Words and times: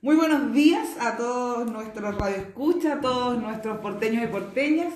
Muy 0.00 0.14
buenos 0.14 0.52
días 0.52 0.86
a 1.00 1.16
todos 1.16 1.68
nuestros 1.68 2.16
radioescuchas, 2.16 2.98
a 2.98 3.00
todos 3.00 3.42
nuestros 3.42 3.78
porteños 3.78 4.22
y 4.22 4.28
porteñas, 4.28 4.92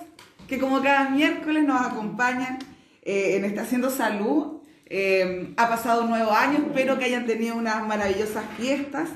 que 0.47 0.61
como 0.61 0.81
cada 0.81 1.11
miércoles 1.11 1.65
nos 1.65 1.85
acompañan 1.85 2.61
eh, 3.03 3.35
en 3.37 3.45
esta 3.45 3.63
Haciendo 3.63 3.91
Salud. 3.91 4.61
Eh, 4.87 5.55
ha 5.57 5.69
pasado 5.69 6.05
un 6.05 6.11
nuevo 6.11 6.31
año, 6.31 6.59
espero 6.59 7.01
que 7.01 7.07
hayan 7.07 7.27
tenido 7.27 7.57
unas 7.57 7.85
maravillosas 7.85 8.45
fiestas, 8.57 9.09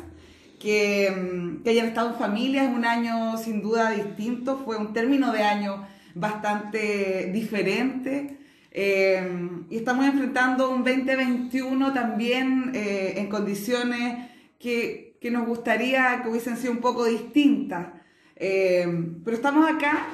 que, 0.59 1.09
mm, 1.09 1.63
que 1.63 1.71
hayan 1.71 1.87
estado 1.87 2.09
en 2.09 2.17
familia, 2.17 2.65
es 2.65 2.75
un 2.75 2.85
año 2.85 3.37
sin 3.39 3.63
duda 3.63 3.91
distinto, 3.91 4.63
fue 4.65 4.77
un 4.77 4.93
término 4.93 5.31
de 5.31 5.45
año 5.45 5.87
bastante 6.17 7.31
diferente. 7.33 8.39
Eh, 8.73 9.49
y 9.71 9.77
estamos 9.77 10.05
enfrentando 10.05 10.69
un 10.69 10.83
2021 10.83 11.93
también 11.93 12.73
eh, 12.75 13.15
en 13.19 13.29
condiciones 13.29 14.31
que, 14.59 15.16
que, 15.27 15.33
nos 15.33 15.47
gustaría 15.47 16.21
que 16.23 16.29
hubiesen 16.29 16.57
sido 16.57 16.73
un 16.73 16.81
poco 16.81 17.05
distintas. 17.05 17.89
Eh, 18.37 18.87
pero 19.25 19.37
estamos 19.37 19.69
acá, 19.69 20.07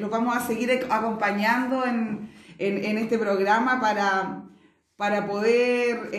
los 0.00 0.10
vamos 0.10 0.36
a 0.36 0.40
seguir 0.40 0.86
acompañando 0.90 1.84
en, 1.86 2.30
en, 2.58 2.98
este 2.98 3.18
programa 3.18 3.80
para, 3.80 4.44
para 4.96 5.26
poder 5.26 6.10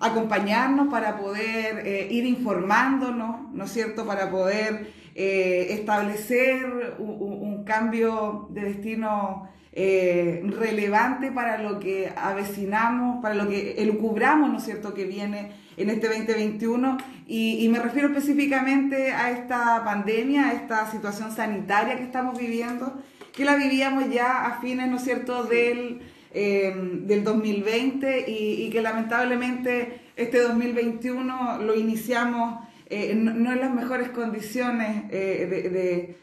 acompañarnos, 0.00 0.88
para 0.88 1.18
poder 1.18 2.10
ir 2.10 2.24
informándonos, 2.24 3.52
¿no 3.52 3.64
es 3.64 3.72
cierto? 3.72 4.06
Para 4.06 4.30
poder 4.30 4.92
establecer 5.14 6.96
un, 6.98 7.64
cambio 7.64 8.48
de 8.50 8.62
destino 8.62 9.48
eh, 9.80 10.42
relevante 10.58 11.30
para 11.30 11.62
lo 11.62 11.78
que 11.78 12.12
avecinamos, 12.16 13.22
para 13.22 13.36
lo 13.36 13.48
que 13.48 13.80
elucubramos, 13.80 14.50
¿no 14.50 14.58
es 14.58 14.64
cierto?, 14.64 14.92
que 14.92 15.04
viene 15.04 15.52
en 15.76 15.88
este 15.88 16.08
2021. 16.08 16.98
Y, 17.28 17.68
me 17.68 17.78
refiero 17.78 18.08
específicamente 18.08 19.12
a 19.12 19.30
esta 19.30 19.84
pandemia, 19.84 20.48
a 20.48 20.52
esta 20.54 20.90
situación 20.90 21.30
sanitaria 21.30 21.96
que 21.96 22.02
estamos 22.02 22.36
viviendo, 22.36 23.00
que 23.32 23.44
la 23.44 23.54
vivíamos 23.54 24.10
ya 24.12 24.46
a 24.46 24.60
fines, 24.60 24.88
¿no 24.88 24.96
es 24.96 25.04
cierto?, 25.04 25.44
del, 25.44 26.00
eh, 26.34 26.74
del 27.04 27.22
2020 27.22 28.24
y, 28.26 28.70
que 28.70 28.82
lamentablemente 28.82 30.00
este 30.16 30.40
2021 30.40 31.62
lo 31.62 31.76
iniciamos 31.76 32.66
eh, 32.90 33.14
no, 33.14 33.52
en 33.52 33.60
las 33.60 33.72
mejores 33.72 34.08
condiciones 34.08 35.08
de 35.08 36.16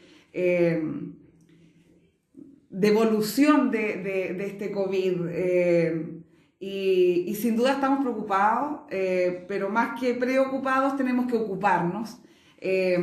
de 2.75 2.89
evolución 2.89 3.71
de, 3.71 3.97
de, 4.03 4.33
de 4.33 4.45
este 4.45 4.71
COVID. 4.71 5.27
Eh, 5.29 6.21
y, 6.59 7.23
y, 7.27 7.35
sin 7.35 7.55
duda 7.55 7.73
estamos 7.73 7.99
preocupados, 8.01 8.81
eh, 8.89 9.45
pero 9.47 9.69
más 9.69 9.99
que 9.99 10.13
preocupados 10.13 10.97
tenemos 10.97 11.27
que 11.27 11.37
ocuparnos. 11.37 12.19
Eh, 12.57 12.97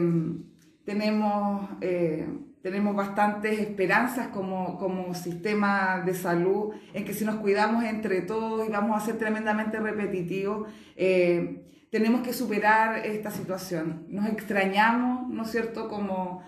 tenemos, 0.84 1.68
tenemos 2.60 2.96
bastantes 2.96 3.60
esperanzas 3.60 4.28
como, 4.28 4.76
como 4.78 5.14
sistema 5.14 6.02
de 6.04 6.12
salud 6.12 6.74
en 6.92 7.04
que 7.04 7.14
si 7.14 7.24
nos 7.24 7.36
cuidamos 7.36 7.84
entre 7.84 8.20
todos 8.22 8.66
y 8.68 8.72
vamos 8.72 9.00
a 9.00 9.06
ser 9.06 9.16
tremendamente 9.16 9.78
repetitivos, 9.78 10.68
tenemos 10.96 12.22
que 12.22 12.32
superar 12.32 13.06
esta 13.06 13.30
situación. 13.30 14.06
Nos 14.08 14.26
extrañamos, 14.26 15.28
¿no 15.28 15.44
es 15.44 15.52
cierto?, 15.52 15.88
como 15.88 16.42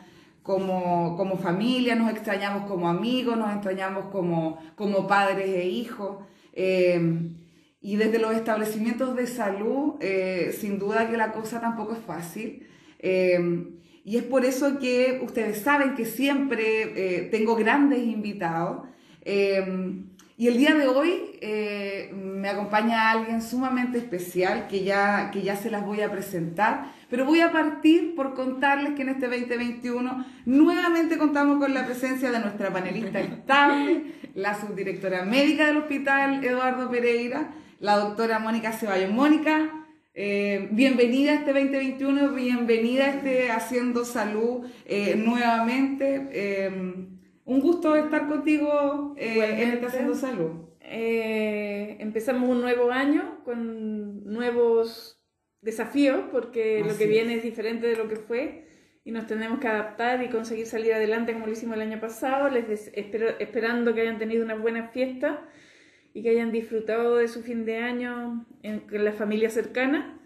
como, 0.44 1.16
como 1.16 1.38
familia, 1.38 1.94
nos 1.94 2.10
extrañamos 2.10 2.68
como 2.68 2.86
amigos, 2.86 3.36
nos 3.36 3.50
extrañamos 3.50 4.06
como, 4.12 4.58
como 4.76 5.06
padres 5.06 5.48
e 5.48 5.64
hijos. 5.64 6.18
Eh, 6.52 7.00
y 7.80 7.96
desde 7.96 8.18
los 8.18 8.34
establecimientos 8.34 9.16
de 9.16 9.26
salud, 9.26 9.94
eh, 10.00 10.54
sin 10.58 10.78
duda 10.78 11.10
que 11.10 11.16
la 11.16 11.32
cosa 11.32 11.62
tampoco 11.62 11.94
es 11.94 11.98
fácil. 11.98 12.68
Eh, 12.98 13.72
y 14.04 14.18
es 14.18 14.22
por 14.22 14.44
eso 14.44 14.78
que 14.78 15.22
ustedes 15.24 15.62
saben 15.62 15.94
que 15.94 16.04
siempre 16.04 17.28
tengo 17.30 17.56
grandes 17.56 18.00
invitados. 18.00 18.86
y 20.36 20.48
el 20.48 20.58
día 20.58 20.74
de 20.74 20.86
hoy 20.88 21.40
me 22.12 22.50
acompaña 22.50 23.12
alguien 23.12 23.40
sumamente 23.40 23.96
especial 23.96 24.66
que 24.68 24.84
ya, 24.84 25.30
que 25.32 25.40
ya 25.40 25.56
se 25.56 25.70
las 25.70 25.86
voy 25.86 26.02
a 26.02 26.10
presentar. 26.12 26.92
Pero 27.14 27.26
voy 27.26 27.42
a 27.42 27.52
partir 27.52 28.16
por 28.16 28.34
contarles 28.34 28.94
que 28.94 29.02
en 29.02 29.10
este 29.10 29.28
2021 29.28 30.26
nuevamente 30.46 31.16
contamos 31.16 31.60
con 31.60 31.72
la 31.72 31.86
presencia 31.86 32.32
de 32.32 32.40
nuestra 32.40 32.72
panelista 32.72 33.20
estable, 33.20 34.14
la 34.34 34.60
subdirectora 34.60 35.24
médica 35.24 35.68
del 35.68 35.76
hospital 35.76 36.44
Eduardo 36.44 36.90
Pereira, 36.90 37.54
la 37.78 37.98
doctora 37.98 38.40
Mónica 38.40 38.72
Ceballos. 38.72 39.12
Mónica, 39.12 39.86
eh, 40.12 40.68
bienvenida 40.72 41.30
a 41.30 41.34
este 41.36 41.52
2021, 41.52 42.32
bienvenida 42.32 43.04
a 43.04 43.10
este 43.10 43.52
Haciendo 43.52 44.04
Salud 44.04 44.66
eh, 44.84 45.14
nuevamente. 45.14 46.28
Eh, 46.32 47.06
un 47.44 47.60
gusto 47.60 47.94
estar 47.94 48.26
contigo 48.26 49.14
eh, 49.16 49.62
en 49.62 49.70
este 49.70 49.86
Haciendo 49.86 50.16
Salud. 50.16 50.50
empezamos 50.80 52.48
un 52.48 52.60
nuevo 52.60 52.90
año 52.90 53.38
con 53.44 54.24
nuevos 54.24 55.13
desafío 55.64 56.28
porque 56.30 56.80
Así 56.80 56.88
lo 56.88 56.96
que 56.96 57.06
viene 57.06 57.32
es. 57.32 57.38
es 57.38 57.44
diferente 57.44 57.86
de 57.86 57.96
lo 57.96 58.08
que 58.08 58.16
fue 58.16 58.66
y 59.04 59.10
nos 59.10 59.26
tenemos 59.26 59.58
que 59.58 59.68
adaptar 59.68 60.22
y 60.22 60.28
conseguir 60.28 60.66
salir 60.66 60.94
adelante 60.94 61.32
como 61.32 61.46
lo 61.46 61.52
hicimos 61.52 61.76
el 61.76 61.82
año 61.82 62.00
pasado, 62.00 62.48
les 62.48 62.88
espero, 62.94 63.28
esperando 63.38 63.94
que 63.94 64.02
hayan 64.02 64.18
tenido 64.18 64.44
una 64.44 64.54
buena 64.54 64.88
fiesta 64.88 65.46
y 66.14 66.22
que 66.22 66.30
hayan 66.30 66.52
disfrutado 66.52 67.16
de 67.16 67.28
su 67.28 67.42
fin 67.42 67.64
de 67.64 67.78
año 67.78 68.46
en, 68.62 68.80
con 68.80 69.04
la 69.04 69.12
familia 69.12 69.50
cercana. 69.50 70.20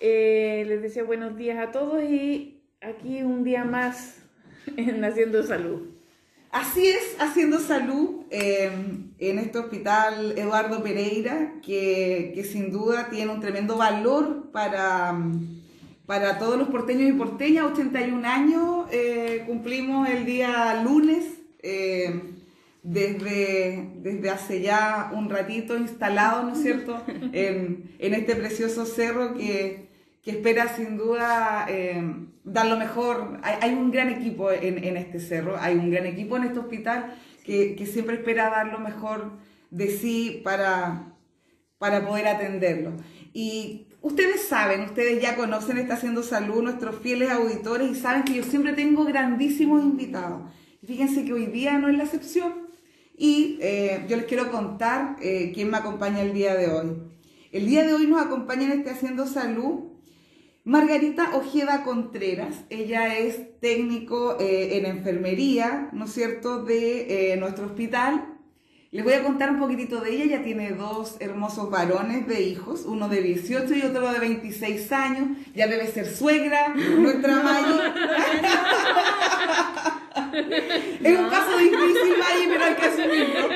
Eh, 0.00 0.64
les 0.68 0.80
deseo 0.80 1.06
buenos 1.06 1.36
días 1.36 1.58
a 1.58 1.70
todos 1.70 2.02
y 2.02 2.62
aquí 2.80 3.22
un 3.22 3.44
día 3.44 3.64
más 3.64 4.24
en 4.76 5.04
Haciendo 5.04 5.42
Salud. 5.42 5.97
Así 6.50 6.86
es, 6.88 7.16
haciendo 7.18 7.58
salud 7.58 8.22
eh, 8.30 8.70
en 9.18 9.38
este 9.38 9.58
hospital 9.58 10.32
Eduardo 10.38 10.82
Pereira, 10.82 11.54
que, 11.62 12.32
que, 12.34 12.42
sin 12.42 12.72
duda 12.72 13.10
tiene 13.10 13.32
un 13.32 13.40
tremendo 13.40 13.76
valor 13.76 14.50
para, 14.50 15.14
para 16.06 16.38
todos 16.38 16.56
los 16.56 16.68
porteños 16.68 17.10
y 17.10 17.12
porteñas. 17.12 17.66
81 17.66 18.26
años 18.26 18.86
eh, 18.90 19.44
cumplimos 19.46 20.08
el 20.08 20.24
día 20.24 20.82
lunes, 20.82 21.26
eh, 21.62 22.22
desde, 22.82 23.90
desde 23.96 24.30
hace 24.30 24.62
ya 24.62 25.10
un 25.14 25.28
ratito 25.28 25.76
instalado, 25.76 26.44
¿no 26.44 26.54
es 26.54 26.62
cierto?, 26.62 27.02
en, 27.32 27.90
en 27.98 28.14
este 28.14 28.34
precioso 28.36 28.86
cerro 28.86 29.34
que 29.34 29.87
que 30.22 30.32
espera 30.32 30.74
sin 30.74 30.96
duda 30.96 31.66
eh, 31.68 32.02
dar 32.44 32.66
lo 32.66 32.76
mejor. 32.76 33.40
Hay, 33.42 33.74
un 33.74 33.90
gran 33.90 34.08
equipo 34.08 34.50
en, 34.50 34.82
en, 34.82 34.96
este 34.96 35.20
cerro, 35.20 35.56
hay 35.58 35.76
un 35.76 35.90
gran 35.90 36.06
equipo 36.06 36.36
en 36.36 36.44
este 36.44 36.58
hospital 36.58 37.14
que, 37.44 37.76
que 37.76 37.86
siempre 37.86 38.16
espera 38.16 38.50
dar 38.50 38.66
lo 38.68 38.80
mejor 38.80 39.32
de 39.70 39.88
sí 39.88 40.40
para, 40.44 41.14
para 41.78 42.06
poder 42.06 42.28
atenderlo. 42.28 42.92
Y 43.32 43.86
ustedes 44.00 44.46
saben, 44.46 44.82
ustedes 44.82 45.22
ya 45.22 45.36
conocen 45.36 45.78
está 45.78 45.94
Haciendo 45.94 46.22
Salud, 46.22 46.62
nuestros 46.62 46.96
fieles 46.96 47.30
auditores, 47.30 47.90
y 47.90 47.94
saben 47.94 48.24
que 48.24 48.34
yo 48.34 48.42
siempre 48.42 48.72
tengo 48.72 49.04
grandísimos 49.04 49.82
invitados. 49.82 50.42
Fíjense 50.84 51.24
que 51.24 51.32
hoy 51.32 51.46
día 51.46 51.78
no 51.78 51.88
es 51.88 51.96
la 51.96 52.04
excepción. 52.04 52.68
Y 53.16 53.58
eh, 53.60 54.04
yo 54.08 54.16
les 54.16 54.26
quiero 54.26 54.50
contar 54.50 55.16
eh, 55.20 55.50
quién 55.52 55.70
me 55.70 55.76
acompaña 55.76 56.22
el 56.22 56.32
día 56.32 56.54
de 56.54 56.68
hoy. 56.68 56.96
El 57.50 57.66
día 57.66 57.84
de 57.84 57.94
hoy 57.94 58.06
nos 58.06 58.24
acompaña 58.24 58.64
en 58.64 58.72
este 58.72 58.90
Haciendo 58.90 59.26
Salud 59.26 59.87
Margarita 60.68 61.34
Ojeda 61.34 61.82
Contreras, 61.82 62.54
ella 62.68 63.16
es 63.16 63.58
técnico 63.58 64.36
eh, 64.38 64.76
en 64.76 64.84
enfermería, 64.84 65.88
¿no 65.92 66.04
es 66.04 66.12
cierto?, 66.12 66.62
de 66.62 67.32
eh, 67.32 67.36
nuestro 67.38 67.64
hospital. 67.64 68.36
Les 68.90 69.02
voy 69.02 69.14
a 69.14 69.22
contar 69.22 69.50
un 69.50 69.60
poquitito 69.60 70.02
de 70.02 70.10
ella, 70.10 70.24
ella 70.24 70.42
tiene 70.42 70.72
dos 70.72 71.16
hermosos 71.20 71.70
varones 71.70 72.28
de 72.28 72.42
hijos, 72.42 72.84
uno 72.84 73.08
de 73.08 73.22
18 73.22 73.76
y 73.76 73.80
otro 73.80 74.12
de 74.12 74.18
26 74.18 74.92
años, 74.92 75.38
ya 75.54 75.68
debe 75.68 75.86
ser 75.86 76.06
suegra, 76.06 76.74
nuestra 76.74 77.42
Maggie. 77.42 77.80
es 81.02 81.18
un 81.18 81.30
caso 81.30 81.56
difícil, 81.56 82.12
Maggie, 82.18 82.48
pero 82.50 82.64
hay 82.64 82.74
que 82.74 82.84
asumirlo. 82.84 83.48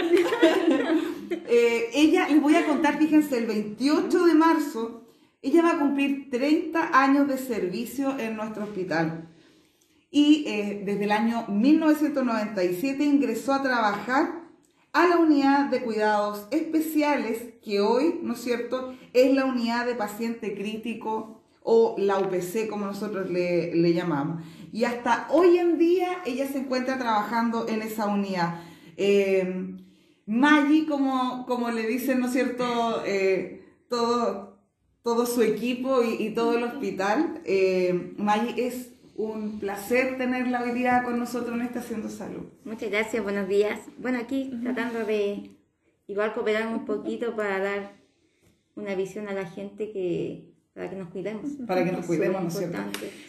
eh, 1.47 1.91
ella, 1.93 2.27
les 2.31 2.41
voy 2.41 2.57
a 2.57 2.65
contar, 2.65 2.97
fíjense, 2.97 3.37
el 3.37 3.45
28 3.45 4.25
de 4.25 4.35
marzo 4.35 5.02
ella 5.43 5.63
va 5.63 5.73
a 5.73 5.79
cumplir 5.79 6.31
30 6.31 6.91
años 6.93 7.29
de 7.29 7.37
servicio 7.37 8.19
en 8.19 8.37
nuestro 8.37 8.65
hospital 8.65 9.29
y 10.13 10.45
eh, 10.47 10.83
desde 10.85 11.05
el 11.05 11.11
año 11.11 11.47
1997 11.49 13.03
ingresó 13.03 13.55
a 13.55 13.63
trabajar 13.63 14.43
a 14.93 15.07
la 15.07 15.17
unidad 15.17 15.71
de 15.71 15.83
cuidados 15.83 16.47
especiales 16.51 17.55
que 17.65 17.81
hoy, 17.81 18.21
¿no 18.23 18.35
es 18.35 18.43
cierto?, 18.43 18.95
es 19.15 19.35
la 19.35 19.47
unidad 19.47 19.87
de 19.87 19.95
paciente 19.95 20.55
crítico 20.55 21.41
o 21.63 21.97
la 21.99 22.19
UPC 22.19 22.69
como 22.69 22.85
nosotros 22.85 23.31
le, 23.31 23.75
le 23.75 23.95
llamamos. 23.95 24.45
Y 24.71 24.85
hasta 24.85 25.29
hoy 25.31 25.57
en 25.57 25.79
día 25.79 26.19
ella 26.27 26.47
se 26.47 26.59
encuentra 26.59 26.99
trabajando 26.99 27.67
en 27.67 27.81
esa 27.81 28.07
unidad. 28.07 28.61
Eh, 28.99 29.77
Maggie, 30.27 30.85
como, 30.87 31.47
como 31.47 31.71
le 31.71 31.87
dicen, 31.87 32.21
¿no 32.21 32.27
es 32.27 32.33
cierto?, 32.33 33.03
eh, 33.07 33.65
todo 35.03 35.27
su 35.27 35.43
equipo 35.43 36.03
y, 36.03 36.31
todo 36.31 36.57
el 36.57 36.65
hospital. 36.65 37.41
Eh, 37.45 38.15
es 38.57 38.91
un 39.17 39.59
placer 39.59 40.17
tenerla 40.17 40.63
hoy 40.63 40.73
día 40.73 41.03
con 41.05 41.19
nosotros 41.19 41.55
en 41.55 41.63
Estación 41.63 42.03
de 42.03 42.11
Salud. 42.11 42.45
Muchas 42.65 42.91
gracias, 42.91 43.23
buenos 43.23 43.49
días. 43.49 43.81
Bueno, 43.99 44.19
aquí 44.19 44.53
tratando 44.63 45.05
de 45.05 45.51
igual 46.07 46.33
cooperar 46.35 46.69
un 46.69 46.85
poquito 46.85 47.37
para 47.37 47.59
dar 47.59 47.93
una 48.75 48.95
visión 48.95 49.29
a 49.29 49.35
la 49.35 49.47
gente 49.47 49.91
que 49.93 50.53
para 50.75 50.89
que 50.89 50.97
nos 50.97 51.11
cuidemos. 51.11 51.51
Para 51.67 51.85
que 51.85 51.93
nos 51.93 52.07
cuidemos, 52.07 52.43
¿no 52.43 52.49
es 52.49 52.57
cierto? 52.57 52.79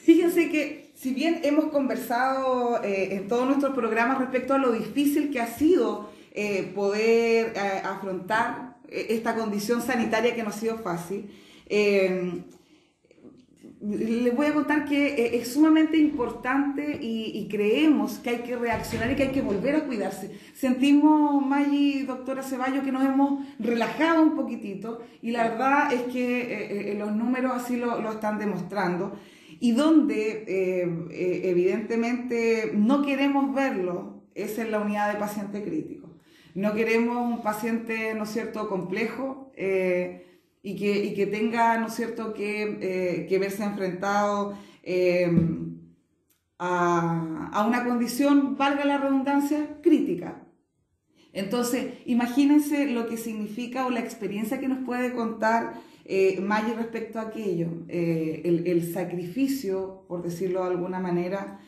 Fíjense 0.03 0.49
que 0.49 0.91
si 0.95 1.13
bien 1.13 1.41
hemos 1.43 1.65
conversado 1.65 2.81
eh, 2.83 3.15
en 3.15 3.27
todos 3.27 3.45
nuestros 3.45 3.73
programas 3.75 4.19
respecto 4.19 4.53
a 4.53 4.57
lo 4.57 4.71
difícil 4.71 5.29
que 5.29 5.41
ha 5.41 5.47
sido 5.47 6.09
eh, 6.31 6.71
poder 6.73 7.53
eh, 7.55 7.81
afrontar 7.83 8.77
esta 8.87 9.35
condición 9.35 9.81
sanitaria 9.81 10.35
que 10.35 10.43
no 10.43 10.49
ha 10.49 10.53
sido 10.53 10.77
fácil, 10.77 11.29
les 13.83 14.33
voy 14.33 14.45
a 14.47 14.53
contar 14.53 14.85
que 14.85 15.07
eh, 15.07 15.35
es 15.37 15.53
sumamente 15.53 15.97
importante 15.97 16.99
y, 17.01 17.47
creemos 17.49 18.17
que 18.19 18.29
hay 18.29 18.37
que 18.37 18.55
reaccionar 18.55 19.11
y 19.11 19.15
que 19.15 19.23
hay 19.23 19.31
que 19.31 19.41
volver 19.41 19.75
a 19.75 19.85
cuidarse. 19.85 20.31
Sentimos, 20.53 21.45
Maggi, 21.45 22.03
doctora 22.03 22.41
Ceballos, 22.43 22.83
que 22.83 22.91
nos 22.91 23.03
hemos 23.03 23.45
relajado 23.59 24.23
un 24.23 24.35
poquitito 24.35 25.01
y 25.21 25.31
la 25.31 25.49
verdad 25.49 25.93
es 25.93 26.03
que 26.03 26.41
eh, 26.41 26.91
eh, 26.91 26.95
los 26.97 27.13
números 27.13 27.51
así 27.55 27.75
lo, 27.75 28.09
están 28.09 28.39
demostrando 28.39 29.19
y 29.59 29.71
donde 29.71 30.43
evidentemente 31.49 32.71
no 32.73 33.01
queremos 33.01 33.53
verlo 33.53 34.23
es 34.35 34.57
en 34.59 34.71
la 34.71 34.79
unidad 34.79 35.13
de 35.13 35.19
paciente 35.19 35.63
crítico. 35.63 36.09
No 36.53 36.73
queremos 36.73 37.17
un 37.17 37.41
paciente, 37.41 38.13
¿no 38.13 38.23
es 38.23 38.31
cierto?, 38.31 38.67
complejo 38.67 39.51
y 40.65 40.77
que, 40.77 41.03
y 41.03 41.13
que 41.13 41.27
tenga, 41.27 41.77
¿no 41.77 41.87
es 41.87 41.93
cierto?, 41.93 42.33
que, 42.33 42.77
eh, 42.81 43.25
que 43.27 43.37
verse 43.37 43.63
enfrentado 43.63 44.57
eh, 44.81 45.29
a, 46.57 47.49
a, 47.51 47.67
una 47.67 47.83
condición, 47.83 48.55
valga 48.55 48.85
la 48.85 48.97
redundancia, 48.97 49.77
crítica. 49.81 50.41
Entonces, 51.33 51.95
imagínense 52.05 52.89
lo 52.89 53.07
que 53.07 53.17
significa 53.17 53.85
o 53.85 53.89
la 53.89 53.99
experiencia 53.99 54.61
que 54.61 54.69
nos 54.69 54.85
puede 54.85 55.13
contar 55.13 55.73
eh, 56.05 56.39
Maggie 56.39 56.75
respecto 56.75 57.19
a 57.19 57.23
aquello, 57.23 57.67
eh, 57.89 58.41
el, 58.45 58.65
el, 58.67 58.93
sacrificio, 58.93 60.05
por 60.07 60.23
decirlo 60.23 60.63
de 60.63 60.71
alguna 60.71 60.99
manera, 60.99 61.59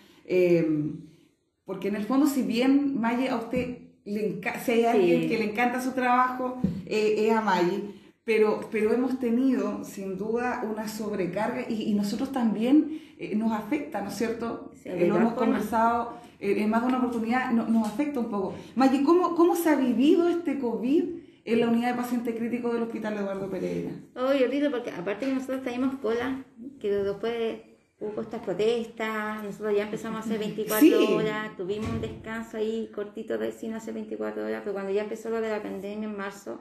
porque 1.65 1.89
en 1.89 1.95
el 1.95 2.05
fondo, 2.05 2.27
si 2.27 2.43
bien 2.43 2.99
Maggie 2.99 3.29
a 3.29 3.35
usted, 3.35 3.79
le 4.05 4.39
si 4.63 4.71
hay 4.71 4.85
alguien 4.85 5.27
que 5.27 5.37
le 5.37 5.51
encanta 5.51 5.81
su 5.81 5.91
trabajo, 5.91 6.61
es 6.85 7.31
a 7.31 7.41
Maggie, 7.41 7.94
pero, 8.25 8.67
pero 8.71 8.91
hemos 8.91 9.19
tenido 9.19 9.83
sin 9.83 10.17
duda 10.17 10.63
una 10.69 10.87
sobrecarga 10.87 11.69
y, 11.69 11.93
nosotros 11.93 12.31
también 12.31 12.99
eh, 13.19 13.35
nos 13.35 13.51
afecta, 13.51 14.01
¿no 14.01 14.09
es 14.09 14.15
cierto? 14.15 14.71
Eh, 14.83 15.07
lo 15.07 15.17
hemos 15.17 15.33
conversado 15.33 16.17
eh, 16.39 16.55
en 16.57 16.69
más 16.69 16.81
de 16.81 16.87
una 16.87 16.97
oportunidad, 16.97 17.51
nos 17.51 17.87
afecta 17.87 18.19
un 18.19 18.29
poco. 18.29 18.55
Maggi, 18.75 19.03
¿cómo, 19.03 19.35
¿cómo 19.35 19.55
se 19.55 19.69
ha 19.69 19.75
vivido 19.75 20.27
este 20.27 20.59
COVID 20.59 21.03
en 21.45 21.59
la 21.59 21.69
unidad 21.69 21.91
de 21.91 22.01
paciente 22.01 22.35
crítico 22.35 22.73
del 22.73 22.83
Hospital 22.83 23.17
Eduardo 23.17 23.47
Pereira? 23.49 23.91
Oh, 24.15 24.33
yo 24.33 24.47
digo 24.49 24.71
porque 24.71 24.89
aparte 24.89 25.27
que 25.27 25.33
nosotros 25.33 25.61
tenemos 25.61 25.95
cola, 25.99 26.43
que 26.79 26.91
después 26.91 27.59
hubo 27.99 28.21
estas 28.21 28.41
protestas, 28.41 29.43
nosotros 29.43 29.75
ya 29.75 29.83
empezamos 29.83 30.17
a 30.17 30.23
hacer 30.23 30.39
24 30.39 31.15
horas, 31.15 31.55
tuvimos 31.55 31.89
un 31.91 32.01
descanso 32.01 32.57
ahí 32.57 32.91
cortito 32.93 33.37
de 33.37 33.53
no 33.69 33.77
hace 33.77 33.91
24 33.91 34.45
horas, 34.45 34.61
pero 34.63 34.73
cuando 34.73 34.91
ya 34.91 35.03
empezó 35.03 35.29
lo 35.29 35.39
de 35.41 35.49
la 35.49 35.61
pandemia 35.61 36.09
en 36.09 36.17
marzo, 36.17 36.59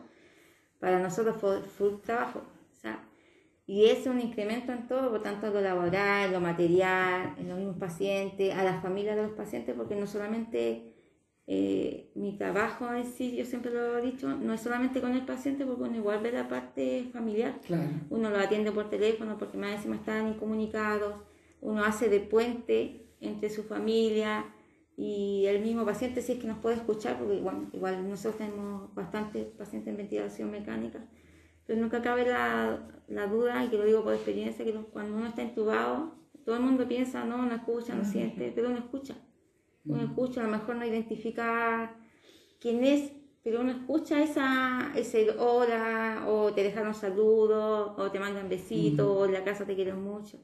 para 0.84 0.98
nosotros 0.98 1.36
fue 1.40 1.62
full 1.62 1.94
trabajo. 2.04 2.42
y 3.66 3.86
es 3.86 4.06
un 4.06 4.20
incremento 4.20 4.70
en 4.70 4.86
todo, 4.86 5.08
por 5.10 5.22
tanto, 5.22 5.48
lo 5.48 5.62
laboral, 5.62 6.30
lo 6.30 6.40
material, 6.40 7.34
en 7.38 7.48
los 7.48 7.56
mismos 7.56 7.78
pacientes, 7.78 8.54
a 8.54 8.62
las 8.62 8.82
familias 8.82 9.16
de 9.16 9.22
los 9.22 9.32
pacientes, 9.32 9.74
porque 9.74 9.96
no 9.96 10.06
solamente 10.06 10.92
eh, 11.46 12.10
mi 12.16 12.36
trabajo 12.36 12.92
en 12.92 13.06
sí, 13.06 13.34
yo 13.34 13.46
siempre 13.46 13.72
lo 13.72 13.96
he 13.96 14.02
dicho, 14.02 14.28
no 14.28 14.52
es 14.52 14.60
solamente 14.60 15.00
con 15.00 15.14
el 15.14 15.24
paciente, 15.24 15.64
porque 15.64 15.84
uno 15.84 15.96
igual 15.96 16.20
ve 16.22 16.32
la 16.32 16.48
parte 16.48 17.08
familiar. 17.14 17.58
Uno 18.10 18.28
lo 18.28 18.38
atiende 18.38 18.70
por 18.70 18.90
teléfono 18.90 19.38
porque 19.38 19.56
más 19.56 19.76
encima 19.76 19.96
están 19.96 20.28
incomunicados, 20.28 21.14
uno 21.62 21.82
hace 21.82 22.10
de 22.10 22.20
puente 22.20 23.06
entre 23.22 23.48
su 23.48 23.62
familia, 23.62 24.44
y 24.96 25.46
el 25.46 25.60
mismo 25.60 25.84
paciente 25.84 26.22
si 26.22 26.32
es 26.32 26.38
que 26.38 26.46
nos 26.46 26.58
puede 26.58 26.76
escuchar, 26.76 27.18
porque 27.18 27.34
igual, 27.36 27.68
igual 27.72 28.08
nosotros 28.08 28.38
tenemos 28.38 28.94
bastantes 28.94 29.46
pacientes 29.46 29.90
en 29.90 29.96
ventilación 29.96 30.50
mecánica, 30.50 31.04
pero 31.66 31.80
nunca 31.80 32.02
cabe 32.02 32.26
la, 32.26 33.02
la 33.08 33.26
duda, 33.26 33.64
y 33.64 33.68
que 33.68 33.78
lo 33.78 33.84
digo 33.84 34.04
por 34.04 34.14
experiencia, 34.14 34.64
que 34.64 34.72
cuando 34.72 35.16
uno 35.16 35.26
está 35.26 35.42
intubado, 35.42 36.14
todo 36.44 36.56
el 36.56 36.62
mundo 36.62 36.86
piensa, 36.86 37.24
no, 37.24 37.44
no 37.44 37.54
escucha, 37.54 37.94
no 37.94 38.04
siente, 38.04 38.52
pero 38.54 38.68
uno 38.68 38.78
escucha. 38.78 39.16
Uno 39.86 40.02
escucha, 40.02 40.40
a 40.40 40.44
lo 40.44 40.50
mejor 40.50 40.76
no 40.76 40.86
identifica 40.86 41.94
quién 42.58 42.84
es, 42.84 43.12
pero 43.42 43.60
uno 43.60 43.72
escucha 43.72 44.22
esa, 44.22 44.92
ese 44.94 45.30
hora, 45.38 46.24
o 46.26 46.52
te 46.52 46.62
dejan 46.62 46.94
saludos, 46.94 47.92
o 47.98 48.10
te 48.10 48.18
mandan 48.18 48.48
besitos, 48.48 49.06
o 49.06 49.26
en 49.26 49.32
la 49.32 49.44
casa 49.44 49.66
te 49.66 49.74
quieren 49.74 50.02
mucho. 50.02 50.38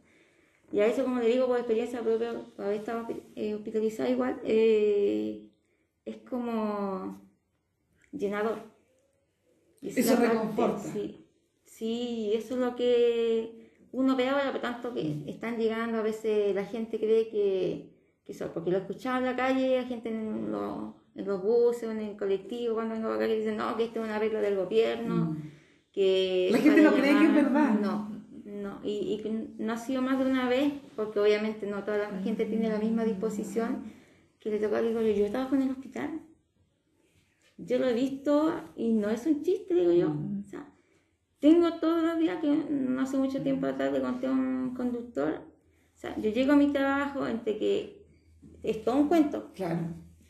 Y 0.73 0.81
a 0.81 0.87
eso, 0.87 1.03
como 1.03 1.21
le 1.21 1.29
digo, 1.29 1.47
por 1.47 1.59
experiencia 1.59 2.01
propia, 2.01 2.31
haber 2.59 2.77
estado 2.77 3.07
eh, 3.35 3.55
hospitalizada 3.55 4.09
igual, 4.09 4.41
eh, 4.45 5.49
es 6.05 6.17
como 6.19 7.21
llenador. 8.13 8.59
eso 9.83 10.17
reconforta. 10.17 10.79
Sí, 10.79 11.27
sí, 11.65 12.33
eso 12.35 12.55
es 12.55 12.61
lo 12.61 12.77
que 12.77 13.73
uno 13.93 14.15
ve 14.15 14.29
ahora, 14.29 14.53
por 14.53 14.61
tanto 14.61 14.95
que 14.95 15.25
están 15.27 15.59
llegando, 15.59 15.99
a 15.99 16.03
veces 16.03 16.55
la 16.55 16.65
gente 16.65 17.01
cree 17.01 17.29
que, 17.29 17.91
que 18.25 18.33
eso, 18.33 18.53
porque 18.55 18.71
lo 18.71 18.79
escuchaba 18.79 19.19
en 19.19 19.25
la 19.25 19.37
calle, 19.37 19.77
la 19.77 19.89
gente 19.89 20.11
en, 20.11 20.53
los 20.53 21.43
buses 21.43 21.89
o 21.89 21.91
en 21.91 22.01
el 22.01 22.17
colectivo, 22.17 22.75
cuando 22.75 22.95
vengo 22.95 23.09
acá, 23.09 23.27
que 23.27 23.37
dicen, 23.39 23.57
no, 23.57 23.77
que 23.77 23.85
esto 23.85 24.01
es 24.01 24.07
una 24.07 24.21
regla 24.21 24.41
del 24.41 24.57
gobierno, 24.57 25.33
mm. 25.33 25.43
que... 25.93 26.49
La 26.53 26.59
gente 26.59 26.81
no 26.83 26.93
cree 26.93 27.19
que 27.19 27.25
es 27.25 27.35
verdad. 27.35 27.79
No, 27.81 28.10
no, 28.71 28.81
y, 28.87 29.23
no 29.59 29.73
ha 29.73 29.77
sido 29.77 30.03
más 30.03 30.19
de 30.19 30.31
una 30.31 30.49
vez, 30.49 30.73
porque 30.97 31.19
obviamente 31.19 31.67
no 31.67 31.83
toda 31.85 31.99
la 31.99 32.21
gente 32.21 32.45
tiene 32.45 32.69
la 32.69 32.79
misma 32.79 33.05
disposición, 33.05 33.93
que 34.39 34.51
le 34.51 34.59
toca, 34.59 34.81
digo 34.81 35.01
yo, 35.01 35.13
yo 35.13 35.31
trabajo 35.31 35.55
en 35.57 35.63
el 35.63 35.71
hospital. 35.71 36.21
Yo 37.59 37.79
lo 37.79 37.89
he 37.89 37.95
visto 37.95 38.55
y 38.77 38.93
no 38.93 39.11
es 39.11 39.27
un 39.27 39.43
chiste, 39.43 39.75
digo 39.75 39.93
yo. 39.93 40.09
O 40.09 40.49
sea, 40.49 40.67
tengo 41.41 41.75
todos 41.75 42.03
los 42.03 42.19
días, 42.19 42.41
que 42.41 42.49
no 42.71 43.03
hace 43.03 43.19
mucho 43.19 43.43
tiempo 43.43 43.67
atrás 43.67 43.93
le 43.93 44.01
conté 44.01 44.27
a 44.27 44.31
un 44.31 44.75
conductor, 44.75 45.41
o 45.95 45.99
sea, 45.99 46.17
yo 46.17 46.31
llego 46.31 46.53
a 46.53 46.57
mi 46.57 46.73
trabajo 46.73 47.27
entre 47.27 47.59
que 47.59 48.07
es 48.63 48.83
todo 48.85 48.97
un 48.97 49.09
cuento. 49.09 49.53
Claro. 49.55 49.81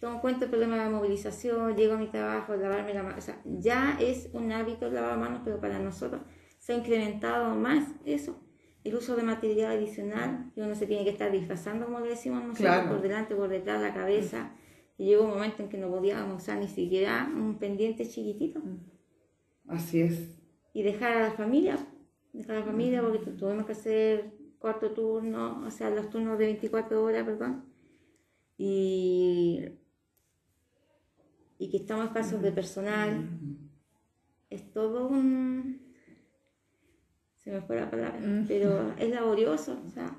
Todo 0.00 0.14
un 0.14 0.20
cuento 0.20 0.46
el 0.46 0.50
problema 0.50 0.82
de 0.82 0.90
movilización, 0.90 1.76
llego 1.76 1.94
a 1.94 1.98
mi 1.98 2.08
trabajo, 2.08 2.56
lavarme 2.56 2.94
la 2.94 3.02
mano, 3.02 3.18
o 3.18 3.20
sea, 3.20 3.40
ya 3.44 3.98
es 4.00 4.30
un 4.32 4.50
hábito 4.50 4.90
lavar 4.90 5.18
manos, 5.18 5.42
pero 5.44 5.60
para 5.60 5.78
nosotros 5.78 6.22
se 6.70 6.74
ha 6.74 6.78
incrementado 6.78 7.56
más 7.56 7.88
eso, 8.04 8.38
el 8.84 8.94
uso 8.94 9.16
de 9.16 9.24
material 9.24 9.72
adicional, 9.72 10.52
y 10.54 10.60
uno 10.60 10.76
se 10.76 10.86
tiene 10.86 11.02
que 11.02 11.10
estar 11.10 11.32
disfrazando, 11.32 11.86
como 11.86 11.98
le 11.98 12.10
decimos 12.10 12.44
nosotros, 12.44 12.86
por 12.86 13.02
delante, 13.02 13.34
por 13.34 13.48
detrás 13.48 13.80
de 13.80 13.88
la 13.88 13.94
cabeza. 13.94 14.52
Y 14.96 15.06
llegó 15.06 15.24
un 15.24 15.30
momento 15.30 15.64
en 15.64 15.68
que 15.68 15.78
no 15.78 15.88
podíamos 15.88 16.40
usar 16.40 16.58
ni 16.58 16.68
siquiera 16.68 17.28
un 17.34 17.58
pendiente 17.58 18.08
chiquitito. 18.08 18.62
Así 19.66 20.00
es. 20.00 20.38
Y 20.72 20.82
dejar 20.84 21.16
a 21.16 21.22
la 21.22 21.32
familia, 21.32 21.76
dejar 22.32 22.56
a 22.56 22.60
la 22.60 22.66
familia, 22.66 23.02
porque 23.02 23.18
tuvimos 23.18 23.66
que 23.66 23.72
hacer 23.72 24.32
cuarto 24.60 24.92
turno, 24.92 25.64
o 25.66 25.70
sea, 25.72 25.90
los 25.90 26.08
turnos 26.08 26.38
de 26.38 26.44
24 26.46 27.02
horas, 27.02 27.24
perdón. 27.24 27.64
Y, 28.56 29.64
y 31.58 31.68
que 31.68 31.78
estamos 31.78 32.06
escasos 32.06 32.40
de 32.40 32.52
personal. 32.52 33.28
Es 34.50 34.70
todo 34.72 35.08
un, 35.08 35.89
se 37.44 37.50
me 37.50 37.60
fue 37.62 37.76
la 37.76 37.90
palabra, 37.90 38.18
mm. 38.20 38.44
pero 38.46 38.94
es 38.98 39.10
laborioso. 39.10 39.80
O 39.86 39.90
sea, 39.90 40.10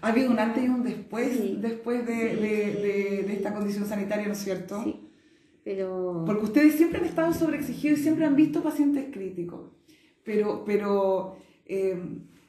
ha 0.00 0.08
habido 0.08 0.30
un 0.30 0.38
antes 0.38 0.64
y 0.64 0.68
un 0.68 0.82
después, 0.82 1.60
después 1.60 2.06
de, 2.06 2.14
de, 2.36 3.32
esta 3.32 3.54
condición 3.54 3.86
sanitaria, 3.86 4.26
¿no 4.26 4.32
es 4.32 4.38
cierto? 4.38 4.82
Sí, 4.84 5.00
pero... 5.64 6.24
Porque 6.26 6.44
ustedes 6.44 6.74
siempre 6.74 7.00
han 7.00 7.06
estado 7.06 7.32
sobreexigidos 7.32 8.00
y 8.00 8.02
siempre 8.02 8.26
han 8.26 8.36
visto 8.36 8.62
pacientes 8.62 9.06
críticos, 9.12 9.70
pero, 10.22 10.64
pero 10.64 11.36
eh, 11.66 11.98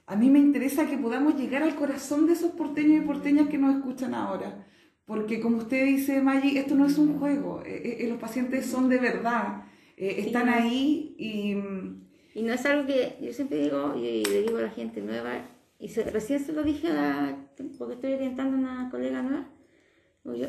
a 0.06 0.16
mí 0.16 0.30
me 0.30 0.40
interesa 0.40 0.90
que 0.90 0.98
podamos 0.98 1.36
llegar 1.38 1.64
al 1.64 1.76
corazón 1.76 2.28
de 2.28 2.34
esos 2.34 2.52
porteños 2.52 3.04
y 3.04 3.08
porteñas 3.08 3.48
que 3.48 3.58
nos 3.58 3.76
escuchan 3.76 4.14
ahora. 4.14 4.66
Porque 5.06 5.40
como 5.40 5.58
usted 5.58 5.86
dice, 5.86 6.22
Maggi, 6.22 6.58
esto 6.58 6.76
no 6.76 6.86
es 6.86 6.98
un 6.98 7.20
juego, 7.20 7.62
eh, 7.64 8.00
eh, 8.00 8.08
los 8.10 8.18
pacientes 8.18 8.66
son 8.66 8.90
de 8.90 8.98
verdad, 8.98 9.64
están 9.96 10.50
ahí 10.50 11.16
y 11.18 11.56
y 12.36 12.44
no 12.44 12.52
es 12.52 12.66
algo 12.66 12.86
que 12.86 13.18
yo 13.22 13.32
siempre 13.32 13.60
digo, 13.60 13.96
y 13.96 14.24
le 14.26 14.42
digo 14.42 14.58
a 14.58 14.64
la 14.64 14.70
gente 14.70 15.02
nueva, 15.02 15.48
y 15.80 15.88
recién 15.88 16.42
se 16.42 16.52
lo 16.52 16.64
dije 16.64 16.90
a 16.90 16.94
la, 16.94 17.38
porque 17.78 17.94
estoy 17.94 18.14
orientando 18.14 18.58
a 18.58 18.60
una 18.60 18.90
colega 18.92 19.22
nueva, 19.22 19.48
yo, 20.26 20.48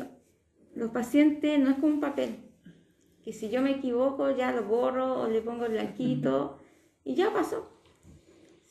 los 0.75 0.91
pacientes 0.91 1.57
no 1.59 1.69
es 1.69 1.75
como 1.77 1.93
un 1.93 1.99
papel, 2.01 2.39
que 3.23 3.31
si 3.31 3.49
yo 3.49 3.61
me 3.61 3.71
equivoco 3.71 4.29
ya 4.31 4.51
lo 4.51 4.65
borro 4.65 5.21
o 5.21 5.29
le 5.29 5.41
pongo 5.41 5.65
el 5.65 5.71
blanquito 5.71 6.59
y 7.05 7.15
ya 7.15 7.31
pasó. 7.31 7.71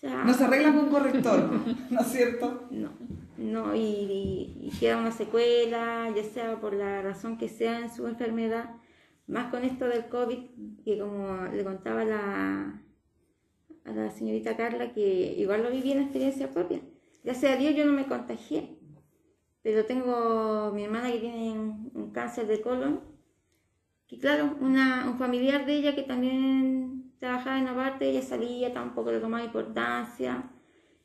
O 0.03 0.09
no 0.09 0.35
se 0.35 0.45
arregla 0.45 0.75
con 0.75 0.91
corrector, 0.91 1.51
¿no 1.91 2.01
es 2.01 2.07
cierto? 2.09 2.69
No, 2.71 2.91
no, 3.39 3.75
y, 3.75 4.71
queda 4.79 4.99
una 4.99 5.11
secuela, 5.11 6.13
ya 6.15 6.23
sea 6.23 6.61
por 6.61 6.75
la 6.75 7.01
razón 7.01 7.39
que 7.39 7.49
sea 7.49 7.81
en 7.81 7.91
su 7.91 8.07
enfermedad, 8.07 8.75
más 9.27 9.51
con 9.51 9.65
esto 9.65 9.89
del 9.89 10.07
COVID, 10.09 10.39
que 10.85 10.99
como 10.99 11.47
le 11.47 11.65
contaba 11.65 12.05
la, 12.05 12.83
a 13.87 13.93
la 13.93 14.11
señorita 14.11 14.57
Carla, 14.57 14.93
que 14.93 15.35
igual 15.39 15.63
lo 15.63 15.71
viví 15.71 15.93
en 15.93 16.03
experiencia 16.03 16.51
propia. 16.51 16.81
Gracias 17.23 17.53
a 17.53 17.57
Dios 17.57 17.75
yo 17.75 17.85
no 17.85 17.93
me 17.93 18.07
contagié, 18.07 18.79
pero 19.63 19.85
tengo 19.85 20.73
mi 20.75 20.85
hermana 20.85 21.11
que 21.11 21.19
tiene 21.19 21.53
un, 21.53 22.11
cáncer 22.13 22.47
de 22.47 22.61
colon, 22.61 23.01
que 24.07 24.19
claro, 24.19 24.57
una, 24.61 25.09
un 25.09 25.19
familiar 25.19 25.67
de 25.67 25.75
ella 25.75 25.95
que 25.95 26.03
también 26.03 27.13
trabajaba 27.19 27.59
en 27.59 27.65
la 27.65 27.75
parte, 27.75 28.09
ella 28.09 28.23
salía, 28.23 28.73
tampoco 28.73 29.11
le 29.11 29.21
tomaba 29.21 29.45
importancia, 29.45 30.51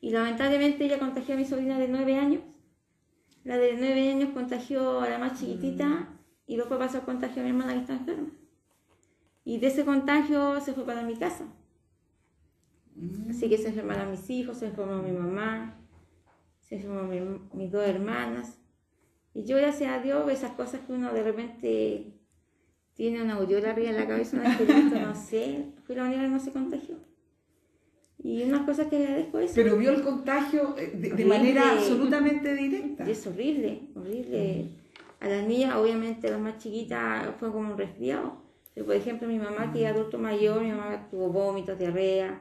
y 0.00 0.10
lamentablemente 0.10 0.84
ella 0.84 0.98
contagió 0.98 1.34
a 1.34 1.38
mi 1.38 1.44
sobrina 1.44 1.78
de 1.78 1.88
9 1.88 2.16
años. 2.16 2.42
La 3.44 3.56
de 3.56 3.76
9 3.76 4.10
años 4.10 4.30
contagió 4.34 5.00
a 5.00 5.08
la 5.08 5.18
más 5.18 5.38
chiquitita 5.38 5.86
mm. 5.86 6.18
y 6.46 6.56
después 6.56 6.78
pasó 6.78 6.98
a 6.98 7.04
contagio 7.04 7.40
a 7.40 7.44
mi 7.44 7.50
hermana 7.50 7.74
que 7.74 7.80
está 7.80 7.94
enferma. 7.94 8.30
Y 9.44 9.58
de 9.58 9.68
ese 9.68 9.84
contagio 9.84 10.60
se 10.60 10.72
fue 10.72 10.84
para 10.84 11.02
mi 11.02 11.16
casa. 11.16 11.46
Mm. 12.94 13.30
Así 13.30 13.48
que 13.48 13.58
se 13.58 13.68
enfermaron 13.68 14.10
mis 14.10 14.28
hijos, 14.30 14.58
se 14.58 14.66
enfermó 14.66 15.02
mi 15.02 15.12
mamá, 15.12 15.78
se 16.60 16.76
enfermaron 16.76 17.48
mis 17.52 17.70
dos 17.70 17.86
hermanas. 17.86 18.58
Y 19.34 19.44
yo, 19.44 19.56
gracias 19.56 19.90
a 19.92 20.02
Dios, 20.02 20.30
esas 20.30 20.52
cosas 20.52 20.80
que 20.80 20.92
uno 20.92 21.12
de 21.12 21.22
repente 21.22 22.12
tiene 22.94 23.22
una 23.22 23.34
aureola 23.34 23.70
arriba 23.70 23.90
en 23.90 23.96
la 23.96 24.06
cabeza, 24.06 24.36
una 24.36 24.48
experiencia, 24.48 25.06
no 25.06 25.14
sé, 25.14 25.72
fue 25.84 25.96
la 25.96 26.04
única 26.04 26.22
que 26.22 26.28
no 26.28 26.40
se 26.40 26.52
contagió. 26.52 26.96
Y 28.22 28.42
unas 28.44 28.64
cosas 28.64 28.86
que 28.86 28.96
agradezco 28.96 29.38
eso. 29.40 29.54
Pero 29.56 29.76
vio 29.76 29.90
el 29.90 30.02
contagio 30.02 30.76
eh, 30.78 30.92
de, 30.94 31.24
manera 31.24 31.72
absolutamente 31.72 32.54
directa. 32.54 33.04
Y 33.06 33.10
es 33.10 33.26
horrible, 33.26 33.88
horrible. 33.96 34.68
A 35.18 35.28
las 35.28 35.46
niñas, 35.46 35.74
obviamente, 35.76 36.30
las 36.30 36.40
más 36.40 36.58
chiquitas, 36.58 37.34
fue 37.38 37.50
como 37.50 37.72
un 37.72 37.78
resfriado. 37.78 38.42
Pero, 38.74 38.86
por 38.86 38.94
ejemplo, 38.94 39.26
mi 39.26 39.38
mamá, 39.38 39.72
que 39.72 39.84
es 39.84 39.90
adulto 39.90 40.18
mayor, 40.18 40.62
mi 40.62 40.70
mamá 40.70 41.08
tuvo 41.10 41.30
vómitos, 41.30 41.78
diarrea. 41.78 42.40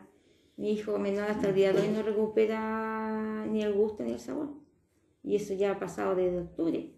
Mi 0.61 0.73
hijo 0.73 0.99
menor 0.99 1.27
hasta 1.27 1.49
el 1.49 1.55
día 1.55 1.73
de 1.73 1.81
hoy 1.81 1.87
no 1.87 2.03
recupera 2.03 3.47
ni 3.47 3.63
el 3.63 3.73
gusto 3.73 4.03
ni 4.03 4.11
el 4.11 4.19
sabor. 4.19 4.49
Y 5.23 5.35
eso 5.35 5.55
ya 5.55 5.71
ha 5.71 5.79
pasado 5.79 6.13
desde 6.13 6.37
octubre. 6.37 6.93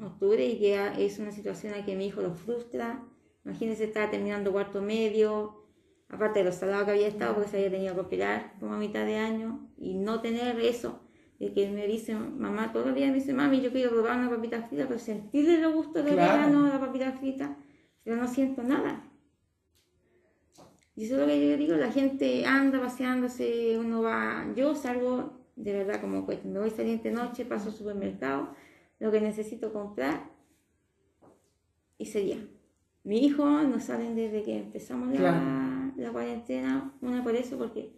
Octubre 0.00 0.46
y 0.46 0.60
que 0.60 1.04
es 1.04 1.18
una 1.18 1.32
situación 1.32 1.74
en 1.74 1.84
que 1.84 1.96
mi 1.96 2.06
hijo 2.06 2.22
lo 2.22 2.32
frustra. 2.32 3.04
Imagínense, 3.44 3.82
estaba 3.82 4.08
terminando 4.08 4.52
cuarto 4.52 4.80
medio, 4.80 5.64
aparte 6.08 6.38
de 6.38 6.44
los 6.44 6.54
salados 6.54 6.84
que 6.84 6.92
había 6.92 7.08
estado, 7.08 7.34
porque 7.34 7.50
se 7.50 7.56
había 7.56 7.72
tenido 7.72 7.94
que 7.94 8.00
operar 8.02 8.54
como 8.60 8.74
a 8.74 8.78
mitad 8.78 9.04
de 9.04 9.16
año, 9.16 9.68
y 9.76 9.94
no 9.94 10.20
tener 10.20 10.60
eso, 10.60 11.00
de 11.40 11.52
que 11.52 11.68
me 11.70 11.88
dice, 11.88 12.14
mamá, 12.14 12.72
días 12.94 13.10
me 13.10 13.14
dice, 13.16 13.32
mami, 13.32 13.62
yo 13.62 13.72
quiero 13.72 13.90
probar 13.90 14.16
una 14.16 14.30
papita 14.30 14.62
frita, 14.62 14.86
pero 14.86 15.00
sentirle 15.00 15.58
lo 15.58 15.72
gusto 15.72 16.04
de 16.04 16.14
verano 16.14 16.68
la 16.68 16.78
papita 16.78 17.10
frita, 17.14 17.58
pero 18.04 18.14
no 18.14 18.28
siento 18.28 18.62
nada. 18.62 19.10
Y 20.96 21.04
eso 21.04 21.14
es 21.14 21.20
lo 21.20 21.26
que 21.26 21.50
yo 21.50 21.56
digo, 21.56 21.74
la 21.76 21.90
gente 21.90 22.46
anda 22.46 22.80
paseándose, 22.80 23.76
uno 23.78 24.02
va, 24.02 24.46
yo 24.54 24.74
salgo 24.74 25.32
de 25.56 25.72
verdad 25.72 26.00
como 26.00 26.24
pues, 26.24 26.44
me 26.44 26.58
voy 26.58 26.70
saliente 26.70 27.10
noche, 27.10 27.44
paso 27.44 27.68
al 27.68 27.74
supermercado, 27.74 28.54
lo 29.00 29.10
que 29.10 29.20
necesito 29.20 29.72
comprar 29.72 30.30
y 31.98 32.06
sería. 32.06 32.38
Mi 33.02 33.18
hijo 33.24 33.44
no 33.44 33.80
salen 33.80 34.14
desde 34.14 34.42
que 34.42 34.56
empezamos 34.56 35.18
la 35.18 35.74
la 35.96 36.10
cuarentena, 36.10 36.92
una 37.00 37.22
por 37.22 37.34
eso, 37.34 37.56
porque 37.56 37.92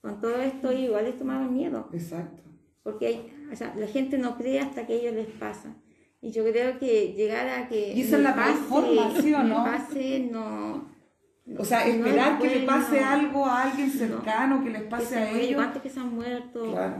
con 0.00 0.20
todo 0.20 0.36
esto 0.40 0.72
igual 0.72 1.04
les 1.04 1.18
tomaron 1.18 1.52
miedo. 1.52 1.88
Exacto. 1.92 2.42
Porque 2.82 3.06
hay, 3.06 3.48
o 3.52 3.56
sea, 3.56 3.74
la 3.76 3.86
gente 3.86 4.18
no 4.18 4.36
cree 4.36 4.60
hasta 4.60 4.86
que 4.86 4.96
ellos 4.96 5.14
les 5.14 5.26
pasa. 5.26 5.74
Y 6.20 6.30
yo 6.30 6.44
creo 6.44 6.78
que 6.78 7.12
llegar 7.14 7.48
a 7.48 7.68
que... 7.68 7.92
Y 7.92 8.02
esa 8.02 8.16
es 8.16 8.22
la 8.22 8.34
pase, 8.34 8.60
formación, 8.62 9.48
¿no? 9.48 9.64
pase, 9.64 10.28
no... 10.30 10.93
O 11.58 11.64
sea, 11.64 11.86
esperar 11.86 12.38
que 12.38 12.48
le 12.48 12.66
pase 12.66 13.00
algo 13.00 13.44
a 13.44 13.64
alguien 13.64 13.90
cercano, 13.90 14.64
que 14.64 14.70
les 14.70 14.82
pase 14.82 15.16
a 15.16 15.30
ellos. 15.38 15.60
Antes 15.60 15.82
que 15.82 15.90
se 15.90 16.00
han 16.00 16.14
muerto. 16.14 16.72
Claro. 16.72 16.96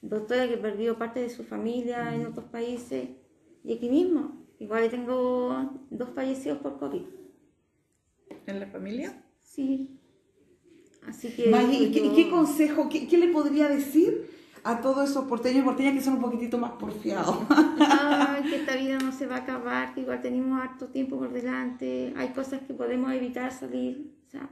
Doctora 0.00 0.48
que 0.48 0.56
perdió 0.56 0.98
parte 0.98 1.20
de 1.20 1.30
su 1.30 1.44
familia 1.44 2.14
en 2.14 2.26
otros 2.26 2.44
países. 2.46 3.08
Y 3.64 3.74
aquí 3.74 3.88
mismo. 3.88 4.44
Igual 4.58 4.88
tengo 4.88 5.80
dos 5.90 6.10
fallecidos 6.14 6.58
por 6.58 6.78
COVID 6.78 7.02
en 8.46 8.60
la 8.60 8.66
familia. 8.66 9.22
Sí. 9.40 9.98
Así 11.06 11.28
que... 11.30 11.50
¿y, 11.50 11.90
qué, 12.14 12.30
consejo, 12.30 12.88
qué, 12.88 13.06
qué, 13.06 13.18
le 13.18 13.28
podría 13.28 13.68
decir 13.68 14.30
a 14.64 14.80
todos 14.80 15.10
esos 15.10 15.26
porteños 15.26 15.62
y 15.62 15.64
porteñas 15.64 15.94
que 15.94 16.00
son 16.00 16.14
un 16.14 16.20
poquitito 16.20 16.58
más 16.58 16.72
porfiados? 16.72 17.38
Que 18.44 18.56
esta 18.56 18.76
vida 18.76 18.98
no 18.98 19.10
se 19.10 19.26
va 19.26 19.36
a 19.36 19.38
acabar, 19.38 19.94
que 19.94 20.02
igual 20.02 20.20
tenemos 20.20 20.60
harto 20.60 20.88
tiempo 20.88 21.18
por 21.18 21.32
delante, 21.32 22.12
hay 22.14 22.28
cosas 22.28 22.60
que 22.66 22.74
podemos 22.74 23.10
evitar 23.12 23.50
salir. 23.50 24.12
O 24.26 24.30
sea, 24.30 24.50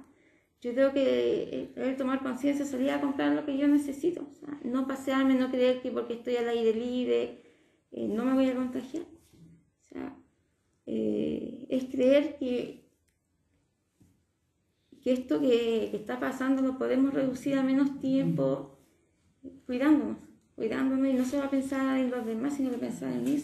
yo 0.62 0.72
creo 0.72 0.94
que 0.94 1.72
debe 1.74 1.92
tomar 1.92 2.22
conciencia, 2.22 2.64
salir 2.64 2.90
a 2.90 3.00
comprar 3.00 3.32
lo 3.32 3.44
que 3.44 3.58
yo 3.58 3.68
necesito. 3.68 4.26
No 4.64 4.86
pasearme, 4.86 5.34
no 5.34 5.50
creer 5.50 5.82
que 5.82 5.90
porque 5.90 6.14
estoy 6.14 6.36
al 6.36 6.48
aire 6.48 6.72
libre 6.72 7.42
eh, 7.92 8.08
no 8.08 8.24
me 8.24 8.32
voy 8.32 8.48
a 8.48 8.54
contagiar. 8.54 9.04
O 9.04 9.84
sea, 9.92 10.16
eh, 10.86 11.66
es 11.68 11.84
creer 11.84 12.36
que, 12.38 12.88
que 15.02 15.12
esto 15.12 15.40
que, 15.40 15.94
está 15.94 16.18
pasando 16.18 16.62
lo 16.62 16.78
podemos 16.78 17.12
reducir 17.12 17.58
a 17.58 17.62
menos 17.62 18.00
tiempo 18.00 18.71
cuidándonos, 19.66 20.18
cuidándonos 20.54 21.08
y 21.08 21.12
no 21.14 21.24
se 21.24 21.38
va 21.38 21.46
a 21.46 21.50
pensar 21.50 21.98
en 21.98 22.10
los 22.10 22.24
demás, 22.24 22.54
sino 22.54 22.70
que 22.70 22.78
pensar 22.78 23.12
en 23.12 23.24
mí. 23.24 23.42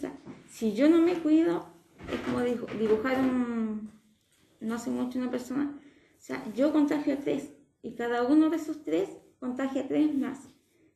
si 0.49 0.73
yo 0.73 0.89
no 0.89 1.01
me 1.01 1.15
cuido, 1.15 1.67
es 2.11 2.19
como 2.21 2.41
dibujar 2.41 3.19
un, 3.19 3.91
no 4.59 4.75
hace 4.75 4.89
mucho 4.89 5.19
una 5.19 5.31
persona, 5.31 5.79
o 5.81 6.21
sea, 6.21 6.43
yo 6.53 6.71
contagio 6.71 7.13
a 7.13 7.17
tres 7.17 7.51
y 7.81 7.95
cada 7.95 8.23
uno 8.23 8.49
de 8.49 8.57
esos 8.57 8.83
tres 8.83 9.09
contagia 9.39 9.83
a 9.83 9.87
tres 9.87 10.13
más 10.15 10.49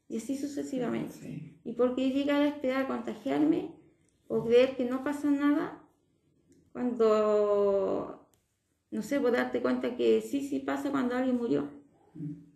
y 0.09 0.17
así 0.17 0.37
sucesivamente. 0.37 1.59
¿Y 1.63 1.73
por 1.73 1.95
qué 1.95 2.09
llegar 2.09 2.41
a 2.41 2.47
esperar 2.47 2.87
contagiarme 2.87 3.71
o 4.27 4.43
creer 4.43 4.75
que 4.75 4.85
no 4.85 5.03
pasa 5.03 5.29
nada 5.29 5.81
cuando 6.73 8.23
no 8.93 9.01
sé, 9.01 9.19
por 9.19 9.31
darte 9.31 9.59
cuenta 9.59 9.95
que 9.95 10.21
sí, 10.21 10.47
sí 10.47 10.59
pasa 10.59 10.91
cuando 10.91 11.15
alguien 11.15 11.35
murió. 11.35 11.67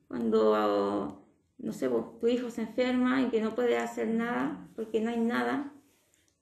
Cuando, 0.07 1.26
no 1.57 1.73
sé, 1.73 1.89
tu 1.89 2.27
hijo 2.27 2.49
se 2.49 2.61
enferma 2.61 3.21
y 3.21 3.29
que 3.29 3.41
no 3.41 3.55
puede 3.55 3.77
hacer 3.77 4.07
nada, 4.07 4.67
porque 4.75 5.01
no 5.01 5.09
hay 5.09 5.19
nada. 5.19 5.73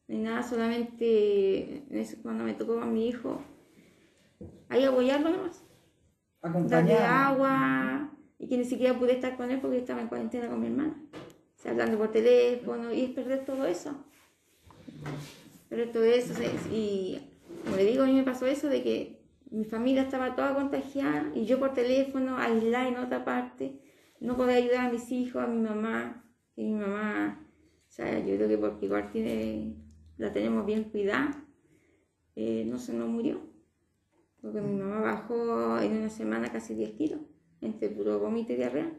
No 0.07 0.15
hay 0.15 0.21
nada, 0.21 0.43
solamente 0.43 1.83
cuando 2.21 2.43
me 2.43 2.53
tocó 2.53 2.79
a 2.79 2.85
mi 2.85 3.07
hijo, 3.07 3.41
hay 4.69 4.81
que 4.81 4.87
apoyarlo 4.87 5.29
nomás. 5.31 5.63
Darle 6.69 6.97
agua, 6.97 8.11
y 8.37 8.47
que 8.47 8.57
ni 8.57 8.65
siquiera 8.65 8.97
pude 8.99 9.13
estar 9.13 9.35
con 9.35 9.49
él 9.49 9.59
porque 9.59 9.79
estaba 9.79 10.01
en 10.01 10.07
cuarentena 10.07 10.47
con 10.47 10.59
mi 10.59 10.67
hermana. 10.67 10.95
O 11.13 11.61
sea, 11.61 11.71
hablando 11.71 11.97
por 11.97 12.11
teléfono, 12.11 12.93
y 12.93 13.01
es 13.01 13.09
perder 13.11 13.45
todo 13.45 13.65
eso. 13.65 13.95
Perder 15.69 15.91
todo 15.91 16.03
eso, 16.03 16.33
y 16.71 17.19
como 17.63 17.77
le 17.77 17.85
digo, 17.85 18.03
a 18.03 18.05
mí 18.05 18.13
me 18.13 18.23
pasó 18.23 18.45
eso 18.45 18.67
de 18.67 18.83
que 18.83 19.19
mi 19.49 19.65
familia 19.65 20.03
estaba 20.03 20.35
toda 20.35 20.53
contagiada 20.53 21.31
y 21.33 21.45
yo 21.45 21.59
por 21.59 21.73
teléfono, 21.73 22.37
aislada 22.37 22.87
en 22.87 22.97
otra 22.97 23.25
parte, 23.25 23.79
no 24.25 24.35
podía 24.35 24.55
ayudar 24.55 24.87
a 24.87 24.91
mis 24.91 25.11
hijos, 25.11 25.43
a 25.43 25.47
mi 25.47 25.61
mamá, 25.61 26.23
y 26.55 26.63
mi 26.63 26.73
mamá, 26.73 27.45
o 27.87 27.91
sea, 27.91 28.19
yo 28.19 28.35
creo 28.35 28.47
que 28.47 28.57
porque 28.57 28.85
igual 28.85 29.11
tiene, 29.11 29.75
la 30.17 30.31
tenemos 30.33 30.65
bien 30.65 30.85
cuidada, 30.85 31.45
eh, 32.35 32.65
no 32.67 32.77
se 32.77 32.93
nos 32.93 33.07
murió, 33.07 33.39
porque 34.41 34.61
mi 34.61 34.75
mamá 34.75 34.99
bajó 35.01 35.79
en 35.79 35.97
una 35.97 36.09
semana 36.09 36.51
casi 36.51 36.73
10 36.73 36.91
kilos, 36.91 37.19
entre 37.61 37.89
puro 37.89 38.19
vómito 38.19 38.53
y 38.53 38.57
diarrea. 38.57 38.91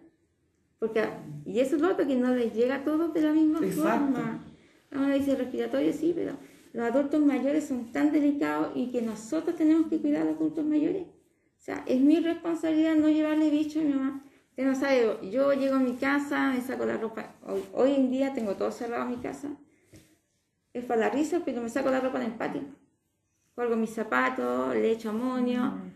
Porque, 0.78 1.08
y 1.44 1.60
eso 1.60 1.76
es 1.76 1.82
lo 1.82 1.92
otro, 1.92 2.06
que 2.06 2.16
no 2.16 2.34
les 2.34 2.54
llega 2.54 2.76
a 2.76 2.84
todos 2.84 3.14
de 3.14 3.22
la 3.22 3.32
misma 3.32 3.60
forma. 3.60 4.44
Uno 4.92 5.08
dice 5.14 5.34
respiratorio, 5.34 5.92
sí, 5.92 6.12
pero 6.14 6.36
los 6.72 6.84
adultos 6.84 7.20
mayores 7.24 7.64
son 7.64 7.90
tan 7.90 8.12
delicados 8.12 8.72
y 8.74 8.90
que 8.90 9.02
nosotros 9.02 9.56
tenemos 9.56 9.88
que 9.88 9.98
cuidar 9.98 10.22
a 10.22 10.24
los 10.26 10.36
adultos 10.36 10.64
mayores. 10.64 11.06
O 11.06 11.60
sea, 11.66 11.82
es 11.86 12.00
mi 12.00 12.20
responsabilidad 12.20 12.94
no 12.96 13.08
llevarle 13.08 13.50
bicho 13.50 13.80
a 13.80 13.82
mi 13.82 13.92
mamá. 13.94 14.25
Usted 14.56 14.68
no 14.70 14.74
sabe, 14.74 15.18
yo 15.30 15.52
llego 15.52 15.76
a 15.76 15.80
mi 15.80 15.96
casa, 15.96 16.50
me 16.50 16.62
saco 16.62 16.86
la 16.86 16.96
ropa. 16.96 17.34
Hoy, 17.74 17.92
en 17.92 18.10
día 18.10 18.32
tengo 18.32 18.54
todo 18.54 18.70
cerrado 18.70 19.02
en 19.02 19.10
mi 19.10 19.16
casa. 19.18 19.50
Es 20.72 20.82
para 20.86 21.02
la 21.02 21.10
risa, 21.10 21.42
pero 21.44 21.60
me 21.60 21.68
saco 21.68 21.90
la 21.90 22.00
ropa 22.00 22.24
en 22.24 22.32
el 22.32 22.38
patio. 22.38 22.62
Colgo 23.54 23.76
mis 23.76 23.90
zapatos, 23.90 24.74
le 24.74 24.92
echo 24.92 25.10
amonio, 25.10 25.60
mm. 25.60 25.92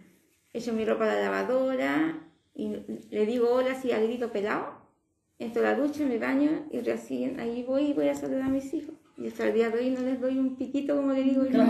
echo 0.52 0.74
mi 0.74 0.84
ropa 0.84 1.04
a 1.04 1.14
la 1.14 1.22
lavadora 1.22 2.18
y 2.54 2.76
le 3.08 3.24
digo 3.24 3.48
hola 3.50 3.72
así 3.72 3.92
a 3.92 3.98
grito 3.98 4.30
pelado. 4.30 4.74
Entro 5.38 5.62
a 5.62 5.70
la 5.70 5.74
ducha, 5.74 6.04
me 6.04 6.18
baño 6.18 6.66
y 6.70 6.80
recién 6.80 7.40
ahí 7.40 7.62
voy 7.62 7.84
y 7.84 7.92
voy 7.94 8.08
a 8.08 8.14
saludar 8.14 8.42
a 8.42 8.48
mis 8.48 8.74
hijos. 8.74 8.94
Y 9.16 9.28
hasta 9.28 9.46
el 9.46 9.54
día 9.54 9.70
de 9.70 9.78
hoy 9.78 9.88
no 9.88 10.02
les 10.02 10.20
doy 10.20 10.38
un 10.38 10.56
piquito 10.56 10.96
como 10.96 11.14
le 11.14 11.22
digo 11.22 11.46
yo. 11.46 11.60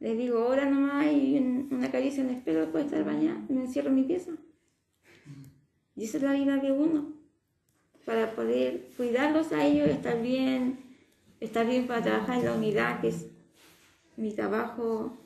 Les 0.00 0.18
digo 0.18 0.44
hola 0.48 0.66
nomás 0.66 1.06
y 1.06 1.38
una 1.70 1.90
caricia 1.90 2.22
en 2.22 2.28
el 2.28 2.42
pelo 2.42 2.60
después 2.60 2.84
de 2.84 2.98
estar 2.98 3.10
bañada 3.10 3.40
y 3.48 3.54
me 3.54 3.62
encierro 3.62 3.88
en 3.88 3.94
mi 3.94 4.02
pieza. 4.02 4.32
Y 5.96 6.04
esa 6.04 6.16
es 6.16 6.22
la 6.22 6.32
vida 6.32 6.56
de 6.56 6.72
uno, 6.72 7.12
para 8.04 8.34
poder 8.34 8.90
cuidarlos 8.96 9.52
a 9.52 9.64
ellos, 9.64 9.88
estar 9.88 10.20
bien, 10.20 10.78
estar 11.40 11.66
bien 11.66 11.86
para 11.86 12.02
trabajar 12.02 12.38
en 12.38 12.44
la 12.44 12.54
unidad, 12.54 13.00
que 13.00 13.08
es 13.08 13.26
mi 14.16 14.32
trabajo, 14.32 15.16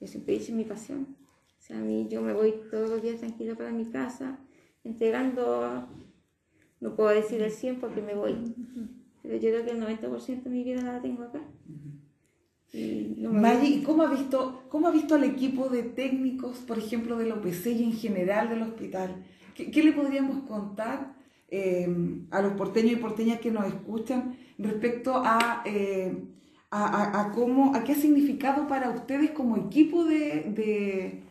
yo 0.00 0.06
siempre 0.06 0.34
dice 0.34 0.52
mi 0.52 0.64
pasión. 0.64 1.16
O 1.58 1.64
sea, 1.64 1.78
a 1.78 1.80
mí 1.80 2.08
yo 2.10 2.22
me 2.22 2.32
voy 2.32 2.54
todos 2.70 2.90
los 2.90 3.02
días 3.02 3.20
tranquilo 3.20 3.56
para 3.56 3.70
mi 3.70 3.84
casa, 3.86 4.38
entregando, 4.82 5.88
no 6.80 6.96
puedo 6.96 7.10
decir 7.10 7.40
el 7.40 7.52
100 7.52 7.78
porque 7.78 8.02
me 8.02 8.14
voy, 8.14 8.54
pero 9.22 9.36
yo 9.36 9.50
creo 9.50 9.64
que 9.64 9.70
el 9.70 9.80
90% 9.80 10.42
de 10.42 10.50
mi 10.50 10.64
vida 10.64 10.82
la 10.82 11.00
tengo 11.00 11.22
acá. 11.22 11.40
Y 12.72 13.26
Maggi, 13.30 13.82
¿cómo 13.82 14.02
ha, 14.02 14.10
visto, 14.10 14.64
¿cómo 14.70 14.88
ha 14.88 14.90
visto 14.90 15.14
al 15.14 15.24
equipo 15.24 15.68
de 15.68 15.82
técnicos, 15.82 16.58
por 16.58 16.78
ejemplo, 16.78 17.18
del 17.18 17.32
OPC 17.32 17.66
y 17.66 17.84
en 17.84 17.92
general 17.92 18.48
del 18.48 18.62
hospital? 18.62 19.22
¿Qué, 19.54 19.82
le 19.82 19.92
podríamos 19.92 20.44
contar 20.48 21.14
eh, 21.48 21.88
a 22.30 22.42
los 22.42 22.54
porteños 22.54 22.92
y 22.92 22.96
porteñas 22.96 23.40
que 23.40 23.50
nos 23.50 23.66
escuchan 23.66 24.36
respecto 24.58 25.22
a, 25.24 25.62
eh, 25.66 26.16
a, 26.70 27.32
cómo, 27.34 27.74
a 27.74 27.84
qué 27.84 27.92
ha 27.92 27.96
significado 27.96 28.66
para 28.66 28.90
ustedes 28.90 29.30
como 29.30 29.56
equipo 29.56 30.04
de, 30.04 31.22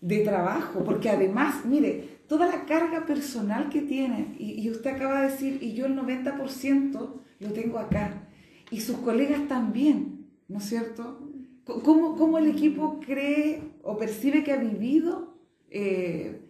de, 0.00 0.18
trabajo? 0.24 0.84
Porque 0.84 1.10
además, 1.10 1.64
mire, 1.64 2.20
toda 2.28 2.46
la 2.46 2.64
carga 2.64 3.06
personal 3.06 3.68
que 3.68 3.82
tienen, 3.82 4.36
y, 4.38 4.60
y 4.62 4.70
usted 4.70 4.94
acaba 4.94 5.22
de 5.22 5.30
decir, 5.30 5.58
y 5.62 5.74
yo 5.74 5.86
el 5.86 5.96
90% 5.96 7.10
lo 7.40 7.52
tengo 7.52 7.78
acá, 7.78 8.28
y 8.70 8.80
sus 8.80 8.98
colegas 8.98 9.46
también. 9.48 10.18
¿no 10.48 10.58
es 10.58 10.64
cierto? 10.64 11.20
¿Cómo, 11.64 12.16
cómo 12.16 12.38
el 12.38 12.48
equipo 12.48 12.98
cree 13.00 13.60
o 13.82 13.98
percibe 13.98 14.42
que 14.42 14.52
ha 14.52 14.56
vivido 14.56 15.36
eh, 15.70 16.40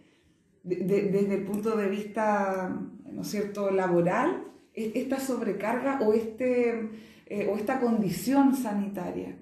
desde 0.69 1.35
el 1.35 1.43
punto 1.43 1.75
de 1.75 1.89
vista, 1.89 2.69
¿no 3.11 3.21
es 3.21 3.27
cierto?, 3.27 3.71
laboral, 3.71 4.45
e, 4.73 4.91
esta 4.95 5.19
sobrecarga 5.19 5.99
o, 6.01 6.13
este, 6.13 6.89
eh, 7.25 7.47
o 7.51 7.57
esta 7.57 7.79
condición 7.79 8.55
sanitaria? 8.55 9.35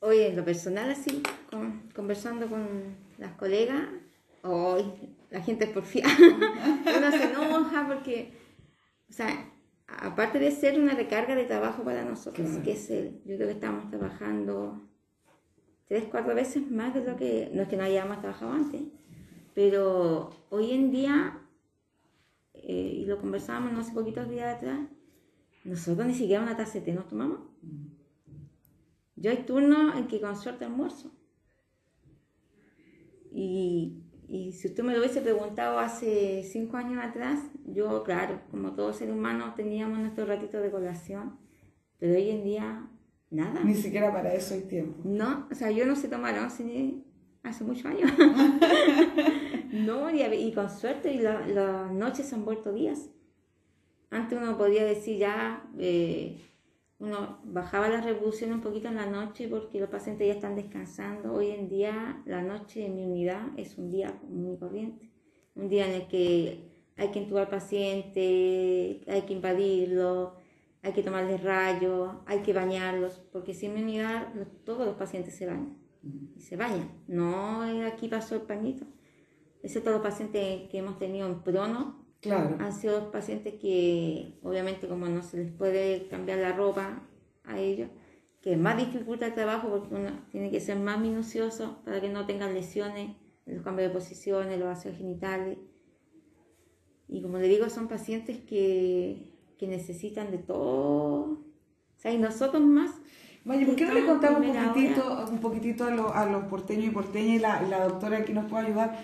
Oye, 0.00 0.28
en 0.28 0.36
lo 0.36 0.44
personal 0.44 0.90
así, 0.90 1.22
conversando 1.94 2.48
con 2.48 2.96
las 3.18 3.32
colegas, 3.32 3.82
hoy 4.42 4.84
la 5.30 5.40
gente 5.40 5.64
es 5.66 5.70
porfía, 5.70 6.04
uno 6.18 7.10
se 7.12 7.24
enoja 7.24 7.86
porque, 7.86 8.32
o 9.08 9.12
sea, 9.12 9.52
aparte 9.86 10.38
de 10.38 10.50
ser 10.50 10.78
una 10.78 10.94
recarga 10.94 11.34
de 11.34 11.44
trabajo 11.44 11.84
para 11.84 12.04
nosotros, 12.04 12.48
que 12.64 12.72
es 12.72 12.90
el, 12.90 13.22
yo 13.24 13.36
creo 13.36 13.48
que 13.48 13.54
estamos 13.54 13.88
trabajando 13.90 14.88
tres, 15.86 16.04
cuatro 16.10 16.34
veces 16.34 16.70
más 16.70 16.94
de 16.94 17.04
lo 17.04 17.16
que, 17.16 17.50
no 17.52 17.62
es 17.62 17.68
que 17.68 17.76
no 17.76 17.84
hayamos 17.84 18.20
trabajado 18.20 18.52
antes, 18.52 18.82
pero 19.54 20.30
hoy 20.50 20.72
en 20.72 20.90
día, 20.90 21.40
eh, 22.54 22.92
y 23.00 23.04
lo 23.06 23.20
conversábamos 23.20 23.72
no 23.72 23.80
hace 23.80 23.92
poquitos 23.92 24.28
días 24.28 24.56
atrás, 24.56 24.88
nosotros 25.64 26.06
ni 26.06 26.14
siquiera 26.14 26.42
una 26.42 26.56
taza 26.56 26.74
de 26.74 26.80
té 26.80 26.92
nos 26.92 27.08
tomamos. 27.08 27.40
Yo 29.16 29.30
hay 29.30 29.44
turnos 29.44 29.96
en 29.96 30.08
que 30.08 30.20
con 30.20 30.36
suerte 30.36 30.64
almuerzo. 30.64 31.12
Y 33.30 34.02
y 34.32 34.52
si 34.52 34.68
usted 34.68 34.82
me 34.82 34.94
lo 34.94 35.00
hubiese 35.00 35.20
preguntado 35.20 35.78
hace 35.78 36.42
cinco 36.42 36.78
años 36.78 37.04
atrás, 37.04 37.38
yo, 37.66 38.02
claro, 38.02 38.40
como 38.50 38.72
todo 38.72 38.94
ser 38.94 39.10
humano, 39.12 39.52
teníamos 39.54 39.98
nuestro 39.98 40.24
ratito 40.24 40.58
de 40.58 40.70
colación, 40.70 41.36
pero 41.98 42.14
hoy 42.14 42.30
en 42.30 42.42
día, 42.42 42.88
nada. 43.28 43.62
Ni 43.62 43.74
siquiera 43.74 44.10
para 44.10 44.32
eso 44.32 44.54
hay 44.54 44.62
tiempo. 44.62 45.02
No, 45.04 45.46
o 45.50 45.54
sea, 45.54 45.70
yo 45.70 45.84
no 45.84 45.96
sé 45.96 46.08
tomar 46.08 46.38
once 46.38 46.64
hace 47.42 47.64
muchos 47.64 47.86
años. 47.86 48.10
no, 49.72 50.10
y, 50.10 50.52
con 50.52 50.70
suerte, 50.70 51.12
y 51.12 51.18
las 51.18 51.92
noches 51.92 52.26
se 52.26 52.34
han 52.34 52.44
vuelto 52.44 52.72
días. 52.72 53.10
Antes 54.10 54.38
uno 54.38 54.58
podía 54.58 54.84
decir 54.84 55.18
ya, 55.18 55.64
eh, 55.78 56.38
uno 56.98 57.40
bajaba 57.44 57.88
la 57.88 58.00
revolución 58.00 58.52
un 58.52 58.60
poquito 58.60 58.88
en 58.88 58.96
la 58.96 59.06
noche 59.06 59.48
porque 59.48 59.80
los 59.80 59.88
pacientes 59.88 60.26
ya 60.26 60.34
están 60.34 60.54
descansando. 60.54 61.32
Hoy 61.32 61.50
en 61.50 61.68
día 61.68 62.22
la 62.26 62.42
noche 62.42 62.86
en 62.86 62.94
mi 62.94 63.04
unidad 63.04 63.48
es 63.56 63.78
un 63.78 63.90
día 63.90 64.20
muy 64.28 64.56
corriente, 64.58 65.10
un 65.54 65.68
día 65.68 65.86
en 65.86 66.02
el 66.02 66.08
que 66.08 66.70
hay 66.96 67.10
que 67.10 67.20
entubar 67.20 67.44
al 67.44 67.50
paciente, 67.50 69.02
hay 69.08 69.22
que 69.22 69.32
invadirlo, 69.32 70.36
hay 70.82 70.92
que 70.92 71.02
tomarles 71.02 71.42
rayos, 71.42 72.16
hay 72.26 72.40
que 72.42 72.52
bañarlos, 72.52 73.20
porque 73.32 73.54
si 73.54 73.66
en 73.66 73.74
mi 73.74 73.82
unidad 73.82 74.28
todos 74.64 74.86
los 74.86 74.96
pacientes 74.96 75.36
se 75.36 75.46
bañan, 75.46 75.81
y 76.02 76.40
se 76.40 76.56
bañan, 76.56 76.90
no 77.06 77.62
aquí 77.86 78.08
pasó 78.08 78.34
el 78.34 78.42
pañito, 78.42 78.86
excepto 79.62 79.90
los 79.90 80.02
pacientes 80.02 80.68
que 80.68 80.78
hemos 80.78 80.98
tenido 80.98 81.26
en 81.26 81.42
prono, 81.42 82.02
Claro. 82.22 82.56
Han 82.60 82.72
sido 82.72 83.10
pacientes 83.10 83.54
que, 83.54 84.38
obviamente, 84.42 84.86
como 84.86 85.06
no 85.06 85.24
se 85.24 85.38
les 85.38 85.52
puede 85.52 86.06
cambiar 86.06 86.38
la 86.38 86.52
ropa 86.52 87.02
a 87.42 87.58
ellos, 87.58 87.90
que 88.40 88.56
más 88.56 88.76
dificulta 88.76 89.26
el 89.26 89.34
trabajo 89.34 89.68
porque 89.68 89.92
uno 89.92 90.10
tiene 90.30 90.52
que 90.52 90.60
ser 90.60 90.78
más 90.78 91.00
minucioso 91.00 91.80
para 91.84 92.00
que 92.00 92.08
no 92.08 92.24
tengan 92.24 92.54
lesiones 92.54 93.16
en 93.44 93.56
los 93.56 93.64
cambios 93.64 93.88
de 93.88 93.94
posiciones, 93.94 94.56
los 94.56 94.68
vacíos 94.68 94.96
genitales. 94.96 95.58
Y 97.08 97.22
como 97.22 97.38
le 97.38 97.48
digo, 97.48 97.68
son 97.68 97.88
pacientes 97.88 98.38
que, 98.38 99.34
que 99.58 99.66
necesitan 99.66 100.30
de 100.30 100.38
todo. 100.38 101.22
O 101.24 101.96
sea, 101.96 102.12
y 102.12 102.18
nosotros 102.18 102.62
más. 102.62 103.00
Vaya, 103.44 103.66
¿por 103.66 103.74
qué 103.74 103.86
no 103.86 103.94
le 103.94 104.06
contamos 104.06 104.40
un 104.40 104.54
poquitito, 104.54 105.26
un 105.30 105.38
poquitito 105.38 105.84
a, 106.14 106.26
los 106.26 106.44
porteños 106.44 106.86
y 106.86 106.90
porteñas 106.90 107.36
y 107.36 107.38
la, 107.40 107.62
la 107.62 107.84
doctora 107.84 108.24
que 108.24 108.32
nos 108.32 108.48
puede 108.48 108.66
ayudar? 108.66 108.96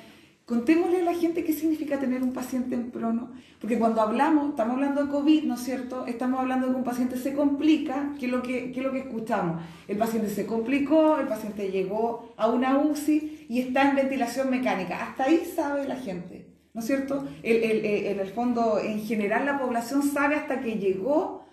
Contémosle 0.49 1.03
a 1.03 1.05
la 1.05 1.15
gente 1.15 1.45
qué 1.45 1.53
significa 1.53 1.99
tener 1.99 2.23
un 2.23 2.33
paciente 2.33 2.75
en 2.75 2.91
prono, 2.91 3.33
porque 3.61 3.79
cuando 3.79 4.01
hablamos, 4.01 4.51
estamos 4.51 4.77
hablando 4.77 5.05
de 5.05 5.11
COVID, 5.11 5.45
¿no 5.45 5.55
es 5.55 5.61
cierto? 5.61 6.07
Estamos 6.07 6.41
hablando 6.41 6.69
de 6.69 6.73
que 6.73 6.79
un 6.79 6.85
paciente 6.85 7.19
se 7.19 7.35
complica, 7.35 8.15
¿qué 8.19 8.27
es 8.27 8.33
lo 8.33 8.41
que, 8.41 8.73
qué 8.73 8.81
es 8.81 8.87
lo 8.87 8.93
que 8.93 9.01
escuchamos? 9.01 9.61
El 9.89 9.99
paciente 9.99 10.31
se 10.31 10.47
complicó, 10.47 11.19
el 11.19 11.27
paciente 11.27 11.71
llegó 11.71 12.33
a 12.39 12.49
una 12.49 12.79
UCI 12.79 13.47
y 13.51 13.61
está 13.61 13.91
en 13.91 13.97
ventilación 13.97 14.49
mecánica. 14.49 15.03
Hasta 15.03 15.25
ahí 15.25 15.43
sabe 15.45 15.87
la 15.87 15.97
gente, 15.97 16.47
¿no 16.73 16.81
es 16.81 16.87
cierto? 16.87 17.27
Eh, 17.43 18.11
en 18.11 18.19
el 18.19 18.29
fondo, 18.29 18.79
en 18.79 19.05
general, 19.05 19.45
la 19.45 19.59
población 19.59 20.03
sabe 20.03 20.37
hasta 20.37 20.61
que 20.61 20.79
llegó 20.79 21.45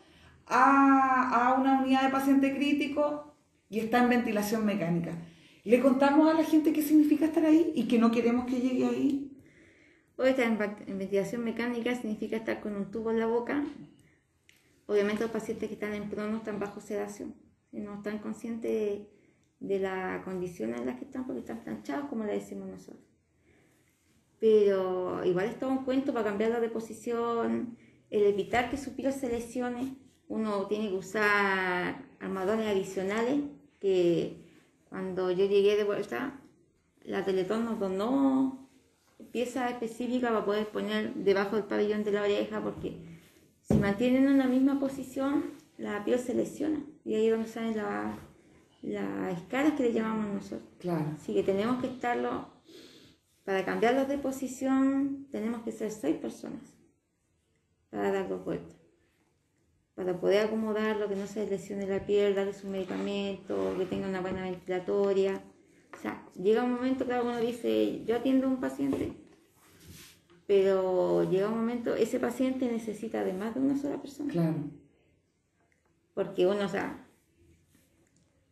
a, 0.48 1.50
a 1.50 1.60
una 1.60 1.82
unidad 1.82 2.04
de 2.04 2.10
paciente 2.10 2.56
crítico 2.56 3.36
y 3.70 3.80
está 3.80 4.04
en 4.04 4.10
ventilación 4.10 4.66
mecánica. 4.66 5.14
¿Le 5.64 5.80
contamos 5.80 6.30
a 6.30 6.34
la 6.34 6.44
gente 6.44 6.74
qué 6.74 6.82
significa 6.82 7.26
estar 7.26 7.46
ahí 7.46 7.72
y 7.76 7.88
que 7.88 7.98
no 7.98 8.12
queremos 8.12 8.46
que 8.46 8.62
llegue 8.62 8.86
ahí? 8.86 9.32
Hoy 10.18 10.30
estar 10.30 10.46
en 10.46 10.98
ventilación 10.98 11.44
mecánica 11.44 11.94
significa 11.96 12.38
estar 12.38 12.62
con 12.62 12.76
un 12.76 12.90
tubo 12.90 13.12
en 13.12 13.20
la 13.20 13.26
boca. 13.26 13.66
Obviamente 14.86 15.24
los 15.24 15.32
pacientes 15.32 15.68
que 15.68 15.74
están 15.74 15.94
en 15.94 16.10
prono 16.10 16.38
están 16.38 16.60
bajo 16.60 16.80
sedación, 16.80 17.36
no 17.72 17.96
están 17.96 18.20
conscientes 18.20 19.02
de, 19.60 19.80
la 19.80 20.22
condición 20.24 20.74
en 20.76 20.86
la 20.86 20.96
que 20.96 21.06
están 21.06 21.26
porque 21.26 21.40
están 21.40 21.64
planchados, 21.64 22.08
como 22.08 22.24
le 22.24 22.34
decimos 22.34 22.70
nosotros. 22.70 23.04
Pero 24.40 25.26
igual 25.26 25.48
es 25.48 25.60
todo 25.60 25.72
un 25.72 25.84
cuento 25.84 26.14
para 26.14 26.26
cambiarlo 26.26 26.62
de 26.62 26.70
posición, 26.70 27.78
el 28.10 28.24
evitar 28.24 28.70
que 28.70 28.78
su 28.78 28.96
piel 28.96 29.12
se 29.12 29.28
lesione. 29.28 29.96
Uno 30.28 30.66
tiene 30.68 30.90
que 30.90 30.96
usar 30.96 32.04
armadores 32.20 32.66
adicionales 32.68 33.42
que 33.80 34.38
cuando 34.90 35.30
yo 35.32 35.46
llegué 35.46 35.76
de 35.76 35.84
vuelta, 35.84 36.40
la 37.04 37.24
Teletón 37.24 37.66
nos 37.66 37.80
donó 37.80 38.68
piezas 39.32 39.72
específicas 39.72 40.32
para 40.32 40.46
poder 40.46 40.68
poner 40.68 41.14
debajo 41.14 41.56
del 41.56 41.66
pabellón 41.66 42.04
de 42.04 42.12
la 42.12 42.24
oreja, 42.24 42.62
porque 42.62 42.98
si 43.62 43.76
mantienen 43.76 44.28
en 44.28 44.38
la 44.38 44.48
misma 44.48 44.80
posición, 44.80 45.52
la 45.78 46.04
piel 46.04 46.20
se 46.20 46.34
lesiona. 46.34 46.84
Y 47.04 47.14
ahí 47.14 47.28
es 47.28 47.32
donde 47.32 47.50
salen 47.50 47.76
las 48.82 49.38
escalas 49.38 49.74
que 49.74 49.84
le 49.84 49.94
llamamos 49.94 50.34
nosotros. 50.34 50.70
Claro. 50.80 51.06
Así 51.16 51.34
que 51.34 51.44
tenemos 51.44 51.82
que 51.82 51.88
estarlo, 51.88 52.48
para 53.44 53.64
cambiarlos 53.64 54.08
de 54.08 54.18
posición, 54.18 55.28
tenemos 55.32 55.62
que 55.62 55.72
ser 55.72 55.92
seis 55.92 56.16
personas 56.18 56.62
para 57.92 58.12
dar 58.12 58.28
dos 58.28 58.44
vueltas 58.44 58.85
para 59.96 60.20
poder 60.20 60.46
acomodarlo, 60.46 61.08
que 61.08 61.16
no 61.16 61.26
se 61.26 61.48
lesione 61.48 61.88
la 61.88 62.06
piel, 62.06 62.36
darle 62.36 62.54
su 62.54 62.68
medicamento, 62.68 63.76
que 63.78 63.86
tenga 63.86 64.08
una 64.08 64.22
buena 64.22 64.44
ventilatoria. 64.44 65.42
O 65.94 66.02
sea, 66.02 66.28
llega 66.36 66.64
un 66.64 66.74
momento, 66.74 67.08
que 67.08 67.14
uno 67.14 67.40
dice, 67.40 68.04
yo 68.06 68.18
atiendo 68.18 68.48
a 68.48 68.50
un 68.50 68.60
paciente, 68.60 69.14
pero 70.46 71.24
llega 71.30 71.48
un 71.48 71.56
momento, 71.56 71.96
ese 71.96 72.20
paciente 72.20 72.70
necesita 72.70 73.24
de 73.24 73.34
más 73.34 73.56
de 73.56 73.62
una 73.62 73.78
sola 73.78 74.02
persona. 74.02 74.34
Claro. 74.34 74.56
Porque 76.14 76.46
uno, 76.46 76.66
o 76.66 76.70
sea, 76.70 77.08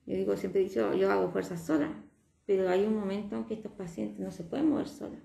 yo 0.06 0.15
digo, 0.15 0.38
siempre 0.38 0.62
he 0.62 0.63
dicho, 0.63 0.93
yo 0.93 1.12
hago 1.12 1.29
fuerza 1.29 1.58
sola, 1.58 1.93
pero 2.45 2.69
hay 2.69 2.86
un 2.86 2.95
momento 2.95 3.36
en 3.36 3.45
que 3.45 3.53
estos 3.53 3.71
pacientes 3.73 4.19
no 4.19 4.32
se 4.32 4.43
pueden 4.43 4.69
mover 4.69 4.88
solos. 4.88 5.19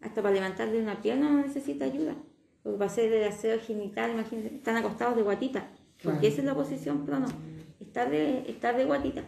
Hasta 0.00 0.22
para 0.22 0.34
levantarle 0.34 0.80
una 0.80 1.02
pierna 1.02 1.30
no 1.30 1.42
necesita 1.42 1.84
ayuda. 1.84 2.16
Porque 2.64 2.78
va 2.78 2.86
a 2.86 2.88
ser 2.88 3.12
el 3.12 3.28
aseo 3.28 3.60
genital, 3.60 4.10
imagínense, 4.10 4.56
están 4.56 4.76
acostados 4.76 5.14
de 5.14 5.22
guatita. 5.22 5.68
Porque 6.02 6.26
esa 6.26 6.40
es 6.40 6.44
la 6.44 6.54
posición 6.54 7.06
no, 7.06 7.26
estar 7.78 8.10
de, 8.10 8.50
estar 8.50 8.76
de 8.76 8.84
guatita. 8.84 9.22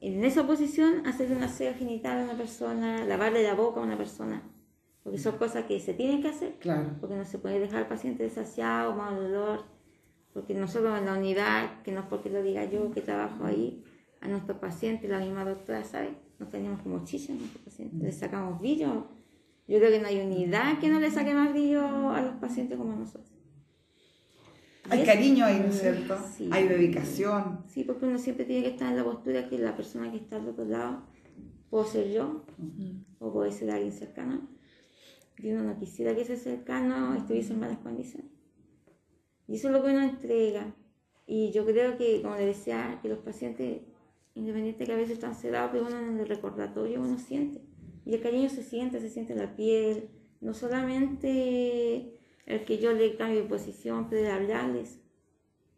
en 0.00 0.24
esa 0.24 0.46
posición, 0.46 1.06
hacer 1.06 1.32
un 1.32 1.42
aseo 1.42 1.74
genital 1.74 2.20
a 2.20 2.24
una 2.24 2.36
persona, 2.36 3.04
lavarle 3.04 3.42
la 3.42 3.54
boca 3.54 3.80
a 3.80 3.82
una 3.82 3.96
persona, 3.98 4.42
porque 5.02 5.18
son 5.18 5.36
cosas 5.38 5.64
que 5.64 5.80
se 5.80 5.94
tienen 5.94 6.22
que 6.22 6.28
hacer, 6.28 6.54
Claro. 6.60 6.90
porque 7.00 7.16
no 7.16 7.24
se 7.24 7.38
puede 7.38 7.58
dejar 7.58 7.78
al 7.80 7.88
paciente 7.88 8.22
desasiado, 8.22 8.94
mal 8.94 9.16
dolor, 9.16 9.64
porque 10.32 10.54
nosotros 10.54 10.98
en 10.98 11.06
la 11.06 11.14
unidad, 11.14 11.82
que 11.82 11.92
no 11.92 12.00
es 12.00 12.06
porque 12.06 12.28
lo 12.30 12.42
diga 12.42 12.64
yo 12.66 12.90
que 12.90 13.00
trabajo 13.00 13.44
ahí, 13.44 13.82
a 14.20 14.28
nuestros 14.28 14.58
pacientes, 14.58 15.10
la 15.10 15.18
misma 15.18 15.44
doctora 15.44 15.82
sabe, 15.84 16.10
nos 16.38 16.50
tenemos 16.50 16.80
como 16.82 17.04
chicha 17.04 17.32
a 17.32 17.36
nuestros 17.36 17.64
pacientes, 17.64 17.98
le 18.00 18.12
sacamos 18.12 18.60
brillo. 18.60 19.08
Yo 19.68 19.78
creo 19.78 19.90
que 19.90 20.00
no 20.00 20.06
hay 20.06 20.20
unidad 20.20 20.78
que 20.78 20.88
no 20.88 21.00
le 21.00 21.10
saque 21.10 21.34
más 21.34 21.52
brillo 21.52 22.10
a 22.10 22.20
los 22.20 22.36
pacientes 22.36 22.78
como 22.78 22.94
nosotros. 22.94 23.32
Hay 24.88 25.04
cariño 25.04 25.44
ahí, 25.44 25.58
¿no 25.58 25.66
es 25.66 25.80
cierto? 25.80 26.16
Sí. 26.36 26.48
Hay 26.52 26.68
dedicación. 26.68 27.64
Sí, 27.66 27.82
porque 27.82 28.06
uno 28.06 28.18
siempre 28.18 28.44
tiene 28.44 28.62
que 28.62 28.70
estar 28.70 28.88
en 28.88 28.96
la 28.96 29.04
postura 29.04 29.48
que 29.48 29.58
la 29.58 29.76
persona 29.76 30.10
que 30.12 30.18
está 30.18 30.36
al 30.36 30.48
otro 30.48 30.64
lado 30.64 31.02
puedo 31.70 31.84
ser 31.84 32.12
yo 32.12 32.44
o 33.18 33.32
puede 33.32 33.50
ser 33.50 33.70
alguien 33.70 33.92
cercano. 33.92 34.48
Y 35.38 35.50
uno 35.50 35.64
no 35.64 35.78
quisiera 35.78 36.14
que 36.14 36.22
ese 36.22 36.36
cercano 36.36 37.14
estuviese 37.14 37.52
en 37.52 37.60
malas 37.60 37.78
condiciones. 37.78 38.30
Y 39.48 39.56
eso 39.56 39.68
es 39.68 39.74
lo 39.74 39.82
que 39.82 39.90
uno 39.90 40.02
entrega. 40.02 40.74
Y 41.26 41.50
yo 41.50 41.66
creo 41.66 41.98
que, 41.98 42.22
como 42.22 42.36
le 42.36 42.46
decía, 42.46 43.00
que 43.02 43.08
los 43.08 43.18
pacientes, 43.18 43.82
independiente 44.34 44.84
que 44.84 44.92
a 44.92 44.96
veces 44.96 45.14
están 45.14 45.34
cerrados, 45.34 45.70
pero 45.72 45.86
uno 45.86 45.98
en 45.98 46.20
el 46.20 46.28
recordatorio 46.28 47.00
uno 47.00 47.18
siente. 47.18 47.60
Y 48.06 48.14
el 48.14 48.22
cariño 48.22 48.48
se 48.48 48.62
siente, 48.62 49.00
se 49.00 49.10
siente 49.10 49.32
en 49.32 49.40
la 49.40 49.56
piel. 49.56 50.08
No 50.40 50.54
solamente 50.54 52.14
el 52.46 52.64
que 52.64 52.78
yo 52.78 52.92
le 52.92 53.16
cambie 53.16 53.42
de 53.42 53.48
posición, 53.48 54.08
pero 54.08 54.22
el 54.22 54.30
hablarles. 54.30 55.00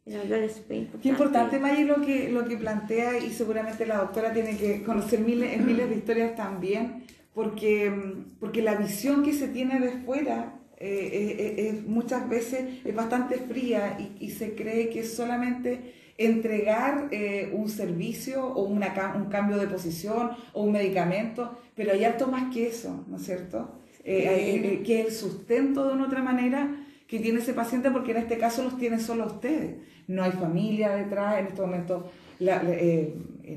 El 0.05 0.21
hablarles 0.21 0.53
es 0.53 0.57
súper 0.59 0.77
importante. 0.77 1.03
Qué 1.03 1.09
importante, 1.09 1.59
Maggie, 1.59 1.85
lo 1.87 2.03
que, 2.03 2.29
lo 2.31 2.47
que 2.47 2.57
plantea 2.59 3.19
y 3.19 3.31
seguramente 3.31 3.87
la 3.87 3.99
doctora 3.99 4.33
tiene 4.33 4.59
que 4.59 4.83
conocer 4.85 5.21
miles, 5.21 5.59
miles 5.59 5.89
de 5.89 5.97
historias 5.97 6.37
también, 6.37 7.05
porque, 7.35 7.91
porque 8.39 8.61
la 8.61 8.75
visión 8.75 9.23
que 9.23 9.33
se 9.33 9.49
tiene 9.49 9.81
de 9.81 9.93
fuera 10.05 10.55
eh, 10.81 10.87
eh, 10.87 11.55
eh, 11.59 11.83
muchas 11.87 12.29
veces 12.29 12.85
es 12.85 12.95
bastante 12.95 13.37
fría 13.37 13.97
y, 13.99 14.25
y 14.27 14.31
se 14.31 14.55
cree 14.55 14.91
que 14.91 15.03
solamente 15.05 16.08
entregar 16.19 17.09
eh, 17.13 17.51
un 17.55 17.69
servicio 17.69 18.45
o 18.47 18.65
una, 18.65 18.93
un 19.17 19.27
cambio 19.31 19.57
de 19.57 19.67
posición 19.69 20.33
o 20.53 20.63
un 20.65 20.73
medicamento, 20.73 21.57
pero 21.75 21.93
hay 21.93 22.05
harto 22.05 22.27
más 22.27 22.53
que 22.53 22.67
eso, 22.69 23.05
¿no 23.09 23.17
es 23.17 23.25
cierto? 23.25 23.77
Eh, 24.05 24.61
eh, 24.65 24.83
que 24.85 25.03
el 25.03 25.13
sustento 25.13 25.87
de 25.87 25.95
una 25.95 26.07
otra 26.07 26.23
manera 26.23 26.69
que 27.07 27.21
tiene 27.21 27.39
ese 27.39 27.55
paciente, 27.55 27.91
porque 27.91 28.11
en 28.11 28.19
este 28.19 28.37
caso 28.37 28.63
los 28.65 28.77
tiene 28.79 28.99
solo 28.99 29.27
ustedes. 29.27 29.77
No 30.09 30.23
hay 30.25 30.33
familia 30.33 30.91
detrás, 30.97 31.39
en 31.39 31.47
este 31.47 31.61
momento, 31.63 32.11
la- 32.39 32.63
eh, 32.67 33.15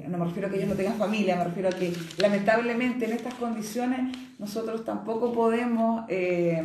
no 0.08 0.17
me 0.17 0.26
refiero 0.26 0.47
a 0.47 0.52
que 0.52 0.58
ellos 0.58 0.69
no 0.69 0.76
tengan 0.76 0.95
familia, 0.97 1.36
me 1.36 1.43
refiero 1.45 1.69
a 1.69 1.71
que 1.74 1.91
lamentablemente 2.17 3.06
en 3.06 3.12
estas 3.13 3.34
condiciones 3.36 4.15
nosotros 4.39 4.86
tampoco 4.86 5.34
podemos 5.34 6.06
eh, 6.10 6.63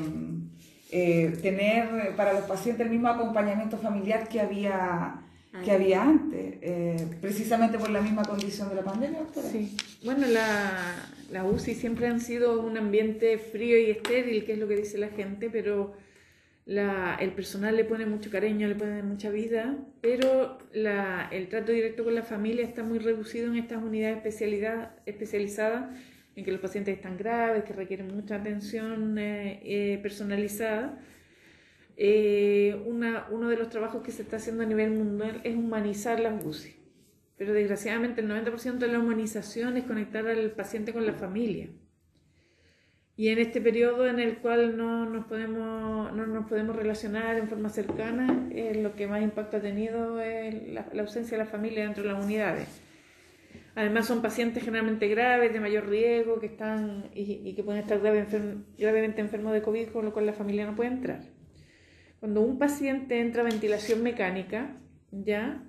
eh, 0.91 1.37
tener 1.43 2.15
para 2.17 2.33
los 2.35 2.45
pacientes 2.45 2.87
el 2.87 2.93
mismo 2.93 3.09
acompañamiento 3.09 3.79
familiar 3.79 4.29
que 4.29 4.41
había, 4.41 5.23
que 5.65 5.73
había 5.73 6.03
antes, 6.03 6.55
eh, 6.61 7.09
precisamente 7.21 7.79
por 7.79 7.91
la 7.91 8.01
misma 8.01 8.23
condición 8.23 8.69
de 8.69 8.77
la 8.77 8.83
pandemia, 8.85 9.21
doctora. 9.21 9.49
Sí. 9.49 9.77
Bueno, 10.05 10.27
la, 10.27 10.95
la 11.31 11.45
UCI 11.45 11.75
siempre 11.75 12.07
han 12.07 12.21
sido 12.21 12.61
un 12.61 12.77
ambiente 12.77 13.39
frío 13.39 13.79
y 13.79 13.91
estéril, 13.91 14.45
que 14.45 14.53
es 14.53 14.59
lo 14.59 14.69
que 14.69 14.77
dice 14.77 14.99
la 14.99 15.09
gente, 15.09 15.51
pero 15.51 15.95
la, 16.67 17.17
el 17.21 17.31
personal 17.31 17.77
le 17.77 17.85
pone 17.85 18.07
mucho 18.07 18.29
cariño, 18.29 18.67
le 18.67 18.75
pone 18.75 19.03
mucha 19.03 19.31
vida, 19.31 19.77
pero 20.01 20.59
la, 20.73 21.29
el 21.31 21.49
trato 21.49 21.73
directo 21.73 22.05
con 22.05 22.15
la 22.15 22.23
familia 22.23 22.65
está 22.65 22.83
muy 22.83 22.99
reducido 22.99 23.47
en 23.53 23.57
estas 23.57 23.83
unidades 23.83 24.17
especialidad, 24.19 24.91
especializadas, 25.07 25.97
en 26.35 26.45
que 26.45 26.51
los 26.53 26.61
pacientes 26.61 26.97
están 26.97 27.17
graves, 27.17 27.65
que 27.65 27.73
requieren 27.73 28.15
mucha 28.15 28.37
atención 28.37 29.17
eh, 29.17 29.61
eh, 29.63 29.99
personalizada. 30.03 30.99
Eh, 31.97 32.83
uno 32.87 33.49
de 33.49 33.57
los 33.57 33.69
trabajos 33.71 34.03
que 34.03 34.13
se 34.13 34.23
está 34.23 34.37
haciendo 34.37 34.63
a 34.63 34.67
nivel 34.67 34.91
mundial 34.91 35.41
es 35.45 35.57
humanizar 35.57 36.21
las 36.21 36.45
UCI. 36.45 36.77
Pero 37.37 37.53
desgraciadamente 37.53 38.21
el 38.21 38.29
90% 38.29 38.79
de 38.79 38.89
la 38.89 38.99
humanización 38.99 39.77
es 39.77 39.85
conectar 39.85 40.27
al 40.27 40.51
paciente 40.53 40.93
con 40.93 41.07
la 41.07 41.13
familia. 41.13 41.69
Y 43.19 43.29
en 43.29 43.39
este 43.39 43.61
periodo 43.63 44.07
en 44.07 44.19
el 44.19 44.39
cual 44.39 44.77
no 44.77 45.09
nos 45.09 45.27
podemos, 45.27 46.13
no 46.13 46.27
nos 46.27 46.47
podemos 46.47 46.77
relacionar 46.77 47.37
en 47.37 47.49
forma 47.49 47.71
cercana, 47.71 48.49
eh, 48.53 48.81
lo 48.83 48.95
que 48.95 49.07
más 49.07 49.23
impacto 49.23 49.57
ha 49.57 49.61
tenido 49.61 50.21
es 50.21 50.69
la, 50.69 50.87
la 50.93 51.03
ausencia 51.03 51.39
de 51.39 51.45
la 51.45 51.51
familia 51.51 51.85
dentro 51.85 52.03
de 52.03 52.13
las 52.13 52.23
unidades. 52.23 52.83
Además 53.77 54.07
son 54.07 54.23
pacientes 54.23 54.65
generalmente 54.65 55.07
graves, 55.07 55.53
de 55.53 55.61
mayor 55.61 55.87
riesgo, 55.87 56.41
que 56.41 56.47
están 56.47 57.11
y, 57.15 57.53
que 57.55 57.63
pueden 57.63 57.83
estar 57.83 58.01
grave, 58.01 58.27
gravemente 58.79 59.21
enfermos 59.21 59.53
de 59.53 59.61
COVID, 59.61 59.89
con 59.89 60.07
lo 60.07 60.15
cual 60.15 60.25
la 60.25 60.33
familia 60.33 60.65
no 60.65 60.75
puede 60.75 60.89
entrar. 60.89 61.21
Cuando 62.21 62.41
un 62.43 62.59
paciente 62.59 63.21
entra 63.21 63.43
a 63.43 63.45
ventilación 63.45 64.03
mecánica, 64.03 64.77
ya, 65.13 65.63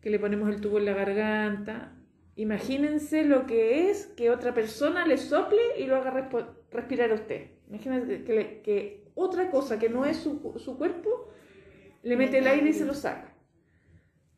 que 0.00 0.10
le 0.10 0.18
ponemos 0.18 0.48
el 0.48 0.60
tubo 0.60 0.78
en 0.78 0.84
la 0.86 0.92
garganta, 0.94 1.92
imagínense 2.36 3.24
lo 3.24 3.46
que 3.46 3.90
es 3.90 4.06
que 4.16 4.30
otra 4.30 4.54
persona 4.54 5.06
le 5.06 5.16
sople 5.18 5.60
y 5.78 5.86
lo 5.86 5.96
haga 5.96 6.28
respirar 6.70 7.10
a 7.10 7.14
usted. 7.14 7.50
Imagínense 7.68 8.24
que, 8.24 8.32
le- 8.34 8.60
que 8.62 9.04
otra 9.14 9.50
cosa 9.50 9.78
que 9.78 9.88
no 9.88 10.04
es 10.04 10.18
su, 10.18 10.54
su 10.58 10.76
cuerpo 10.78 11.28
le 12.02 12.16
mete 12.16 12.38
el 12.38 12.46
aire 12.46 12.70
y 12.70 12.72
se 12.72 12.84
lo 12.84 12.94
saca. 12.94 13.32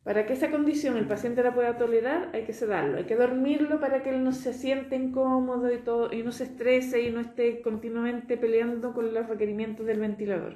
Para 0.04 0.24
que 0.26 0.32
esa 0.32 0.50
condición 0.50 0.96
el 0.96 1.06
paciente 1.06 1.42
la 1.42 1.54
pueda 1.54 1.76
tolerar, 1.76 2.30
hay 2.32 2.44
que 2.44 2.54
sedarlo, 2.54 2.96
hay 2.96 3.04
que 3.04 3.14
dormirlo 3.16 3.78
para 3.80 4.02
que 4.02 4.10
él 4.10 4.24
no 4.24 4.32
se 4.32 4.54
siente 4.54 4.96
incómodo 4.96 5.70
y, 5.72 5.78
todo, 5.78 6.10
y 6.12 6.22
no 6.22 6.32
se 6.32 6.44
estrese 6.44 7.02
y 7.02 7.10
no 7.10 7.20
esté 7.20 7.60
continuamente 7.60 8.36
peleando 8.38 8.94
con 8.94 9.12
los 9.12 9.28
requerimientos 9.28 9.84
del 9.86 10.00
ventilador. 10.00 10.54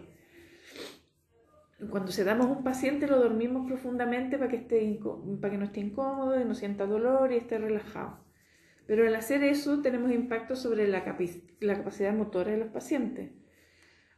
Cuando 1.90 2.12
sedamos 2.12 2.46
un 2.46 2.62
paciente 2.62 3.06
lo 3.06 3.18
dormimos 3.18 3.66
profundamente 3.66 4.38
para 4.38 4.50
que, 4.50 4.56
esté 4.56 5.00
para 5.40 5.50
que 5.50 5.58
no 5.58 5.64
esté 5.64 5.80
incómodo 5.80 6.40
y 6.40 6.44
no 6.44 6.54
sienta 6.54 6.86
dolor 6.86 7.32
y 7.32 7.36
esté 7.36 7.58
relajado. 7.58 8.18
Pero 8.86 9.06
al 9.06 9.14
hacer 9.14 9.42
eso 9.44 9.80
tenemos 9.80 10.12
impacto 10.12 10.56
sobre 10.56 10.86
la, 10.88 11.04
la 11.60 11.76
capacidad 11.76 12.14
motora 12.14 12.52
de 12.52 12.58
los 12.58 12.68
pacientes. 12.68 13.30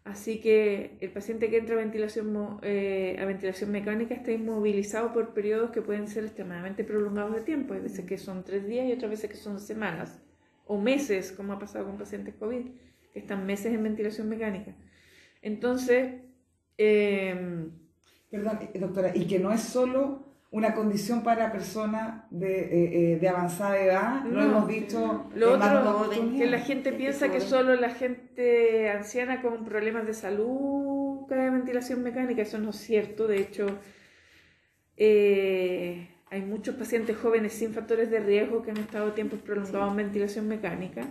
Así 0.05 0.40
que 0.40 0.98
el 1.00 1.11
paciente 1.12 1.48
que 1.48 1.57
entra 1.57 1.77
a 1.77 1.79
ventilación, 1.79 2.59
eh, 2.62 3.16
a 3.18 3.24
ventilación 3.24 3.70
mecánica 3.70 4.14
está 4.14 4.33
inmovilizado 4.33 5.14
por 5.14 5.33
periodos 5.33 5.70
que 5.70 5.81
pueden 5.81 6.09
ser 6.09 6.24
extremadamente 6.24 6.85
prolongados 6.85 7.35
de 7.35 7.40
tiempo. 7.40 7.72
Hay 7.72 7.81
veces 7.81 8.05
que 8.05 8.18
son 8.18 8.44
tres 8.44 8.66
días 8.66 8.87
y 8.87 8.92
otras 8.92 9.11
veces 9.11 9.31
que 9.31 9.37
son 9.37 9.59
semanas 9.59 10.20
o 10.66 10.79
meses, 10.79 11.33
como 11.33 11.55
ha 11.55 11.59
pasado 11.59 11.87
con 11.87 11.96
pacientes 11.96 12.35
COVID, 12.35 12.66
que 13.14 13.18
están 13.18 13.46
meses 13.46 13.72
en 13.72 13.83
ventilación 13.83 14.29
mecánica. 14.29 14.74
Entonces, 15.40 16.24
eh, 16.79 17.69
Perdón, 18.31 18.59
eh, 18.75 18.79
doctora, 18.79 19.13
y 19.15 19.27
que 19.27 19.39
no 19.39 19.53
es 19.53 19.61
solo 19.61 20.25
una 20.51 20.75
condición 20.75 21.23
para 21.25 21.51
personas 21.53 22.25
de, 22.31 22.61
eh, 22.61 23.13
eh, 23.15 23.19
de 23.19 23.29
avanzada 23.29 23.81
edad, 23.81 24.25
lo 24.25 24.41
No. 24.41 24.43
hemos 24.43 24.69
dicho 24.69 25.27
Lo 25.35 25.55
otro, 25.55 26.11
que 26.37 26.47
la 26.47 26.59
gente 26.59 26.91
Gente 26.91 26.93
piensa 26.93 27.29
que 27.31 27.41
solo 27.41 27.75
la 27.75 27.91
gente 27.91 28.89
anciana 28.91 29.41
con 29.43 29.65
problemas 29.65 30.07
de 30.07 30.15
salud 30.15 31.27
cae 31.29 31.47
en 31.47 31.55
ventilación 31.55 32.03
mecánica. 32.03 32.43
Eso 32.43 32.59
no 32.59 32.71
es 32.71 32.77
cierto. 32.77 33.27
De 33.27 33.39
hecho, 33.41 33.67
eh, 34.97 36.09
hay 36.31 36.43
muchos 36.43 36.75
pacientes 36.77 37.17
jóvenes 37.17 37.53
sin 37.53 37.73
factores 37.73 38.11
de 38.11 38.21
riesgo 38.21 38.63
que 38.63 38.71
han 38.71 38.77
estado 38.79 39.13
tiempos 39.13 39.41
prolongados 39.41 39.91
en 39.91 39.97
ventilación 39.97 40.49
mecánica. 40.49 41.03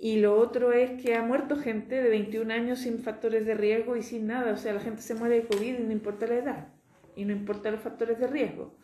Y 0.00 0.20
lo 0.20 0.36
otro 0.38 0.72
es 0.72 1.00
que 1.02 1.14
ha 1.14 1.22
muerto 1.22 1.56
gente 1.56 2.02
de 2.02 2.08
21 2.10 2.52
años 2.52 2.80
sin 2.80 2.98
factores 2.98 3.46
de 3.46 3.54
riesgo 3.54 3.96
y 3.96 4.02
sin 4.02 4.26
nada. 4.26 4.52
O 4.52 4.56
sea, 4.56 4.74
la 4.74 4.80
gente 4.80 5.00
se 5.02 5.14
muere 5.14 5.36
de 5.36 5.46
COVID 5.46 5.78
y 5.78 5.82
no 5.82 5.92
importa 5.92 6.26
la 6.26 6.34
edad. 6.36 6.68
Y 7.16 7.24
no 7.24 7.32
importa 7.32 7.70
los 7.70 7.80
factores 7.80 8.18
de 8.18 8.26
riesgo. 8.26 8.76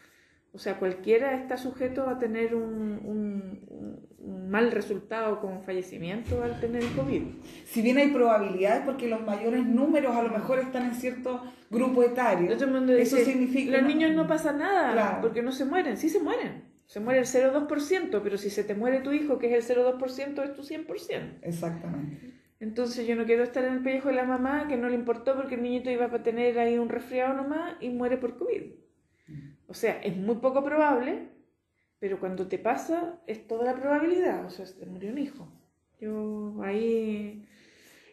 O 0.52 0.58
sea, 0.58 0.78
cualquiera 0.78 1.34
está 1.34 1.56
sujeto 1.56 2.08
a 2.08 2.18
tener 2.18 2.54
un, 2.54 3.00
un- 3.04 4.50
mal 4.50 4.72
resultado 4.72 5.40
con 5.40 5.62
fallecimiento 5.62 6.42
al 6.42 6.58
tener 6.60 6.82
el 6.82 6.90
COVID. 6.92 7.22
Si 7.66 7.82
bien 7.82 7.98
hay 7.98 8.08
probabilidades, 8.08 8.82
porque 8.84 9.08
los 9.08 9.20
mayores 9.24 9.64
números 9.64 10.16
a 10.16 10.22
lo 10.22 10.30
mejor 10.30 10.58
están 10.58 10.86
en 10.88 10.94
cierto 10.94 11.42
grupo 11.70 12.02
etario, 12.02 12.50
eso 12.52 12.66
dice, 13.16 13.24
significa... 13.24 13.78
los 13.78 13.86
niños 13.86 14.12
no 14.14 14.26
pasa 14.26 14.52
nada 14.52 14.92
Claro. 14.92 15.18
porque 15.20 15.40
no 15.42 15.52
se 15.52 15.64
mueren. 15.64 15.96
Sí 15.96 16.08
se 16.08 16.20
mueren. 16.20 16.64
Se 16.90 16.98
muere 16.98 17.20
el 17.20 17.26
0,2%, 17.26 18.20
pero 18.20 18.36
si 18.36 18.50
se 18.50 18.64
te 18.64 18.74
muere 18.74 18.98
tu 18.98 19.12
hijo, 19.12 19.38
que 19.38 19.46
es 19.56 19.70
el 19.70 19.76
0,2%, 19.76 20.42
es 20.42 20.54
tu 20.54 20.62
100%. 20.64 21.38
Exactamente. 21.42 22.34
Entonces 22.58 23.06
yo 23.06 23.14
no 23.14 23.26
quiero 23.26 23.44
estar 23.44 23.64
en 23.64 23.74
el 23.74 23.82
pellejo 23.84 24.08
de 24.08 24.16
la 24.16 24.24
mamá 24.24 24.66
que 24.66 24.76
no 24.76 24.88
le 24.88 24.96
importó 24.96 25.36
porque 25.36 25.54
el 25.54 25.62
niñito 25.62 25.88
iba 25.88 26.06
a 26.06 26.22
tener 26.24 26.58
ahí 26.58 26.78
un 26.78 26.88
resfriado 26.88 27.34
nomás 27.34 27.76
y 27.80 27.90
muere 27.90 28.16
por 28.16 28.36
COVID. 28.36 28.72
O 29.68 29.74
sea, 29.74 30.00
es 30.00 30.16
muy 30.16 30.34
poco 30.38 30.64
probable, 30.64 31.28
pero 32.00 32.18
cuando 32.18 32.48
te 32.48 32.58
pasa 32.58 33.20
es 33.28 33.46
toda 33.46 33.66
la 33.66 33.76
probabilidad. 33.76 34.44
O 34.44 34.50
sea, 34.50 34.66
se 34.66 34.74
te 34.80 34.84
murió 34.86 35.12
un 35.12 35.18
hijo. 35.18 35.48
Yo 36.00 36.60
ahí... 36.64 37.46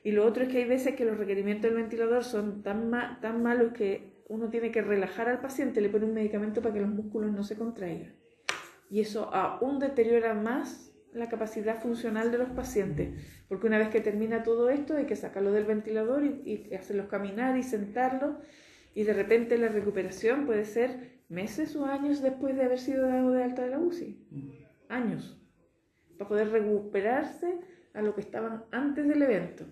Y 0.04 0.12
lo 0.12 0.24
otro 0.24 0.44
es 0.44 0.50
que 0.50 0.60
hay 0.60 0.66
veces 0.66 0.94
que 0.96 1.04
los 1.04 1.18
requerimientos 1.18 1.64
del 1.72 1.82
ventilador 1.82 2.24
son 2.24 2.62
tan, 2.62 2.92
ma- 2.92 3.18
tan 3.24 3.42
malos 3.42 3.74
que 3.74 4.22
uno 4.28 4.50
tiene 4.52 4.70
que 4.72 4.84
relajar 4.84 5.30
al 5.30 5.42
paciente, 5.42 5.82
le 5.82 5.90
pone 5.90 6.06
un 6.06 6.14
medicamento 6.14 6.62
para 6.62 6.76
que 6.76 6.82
los 6.82 6.90
músculos 6.92 7.32
no 7.32 7.44
se 7.44 7.56
contraigan. 7.58 8.14
Y 8.90 9.02
eso 9.02 9.34
aún 9.34 9.80
deteriora 9.80 10.34
más 10.34 10.92
la 11.14 11.30
capacidad 11.30 11.82
funcional 11.82 12.32
de 12.32 12.38
los 12.38 12.50
pacientes, 12.50 13.10
porque 13.48 13.68
una 13.68 13.78
vez 13.78 13.90
que 13.90 14.02
termina 14.02 14.44
todo 14.44 14.70
esto 14.70 14.96
hay 14.96 15.06
que 15.06 15.16
sacarlo 15.16 15.52
del 15.52 15.66
ventilador 15.66 16.24
y, 16.24 16.68
y 16.70 16.76
hacerlos 16.76 17.08
caminar 17.08 17.58
y 17.58 17.64
sentarlos, 17.64 18.36
y 18.94 19.04
de 19.04 19.14
repente 19.14 19.58
la 19.58 19.70
recuperación 19.70 20.46
puede 20.46 20.66
ser 20.66 21.18
meses 21.30 21.76
o 21.76 21.86
años 21.86 22.22
después 22.22 22.56
de 22.56 22.64
haber 22.64 22.80
sido 22.80 23.08
dado 23.08 23.32
de 23.32 23.44
alta 23.44 23.64
de 23.64 23.70
la 23.70 23.80
UCI, 23.80 24.68
años, 24.90 25.40
para 26.18 26.30
poder 26.30 26.50
recuperarse 26.50 27.60
a 27.94 28.02
lo 28.02 28.16
que 28.16 28.22
estaban 28.22 28.64
antes 28.72 29.08
del 29.08 29.22
evento. 29.22 29.66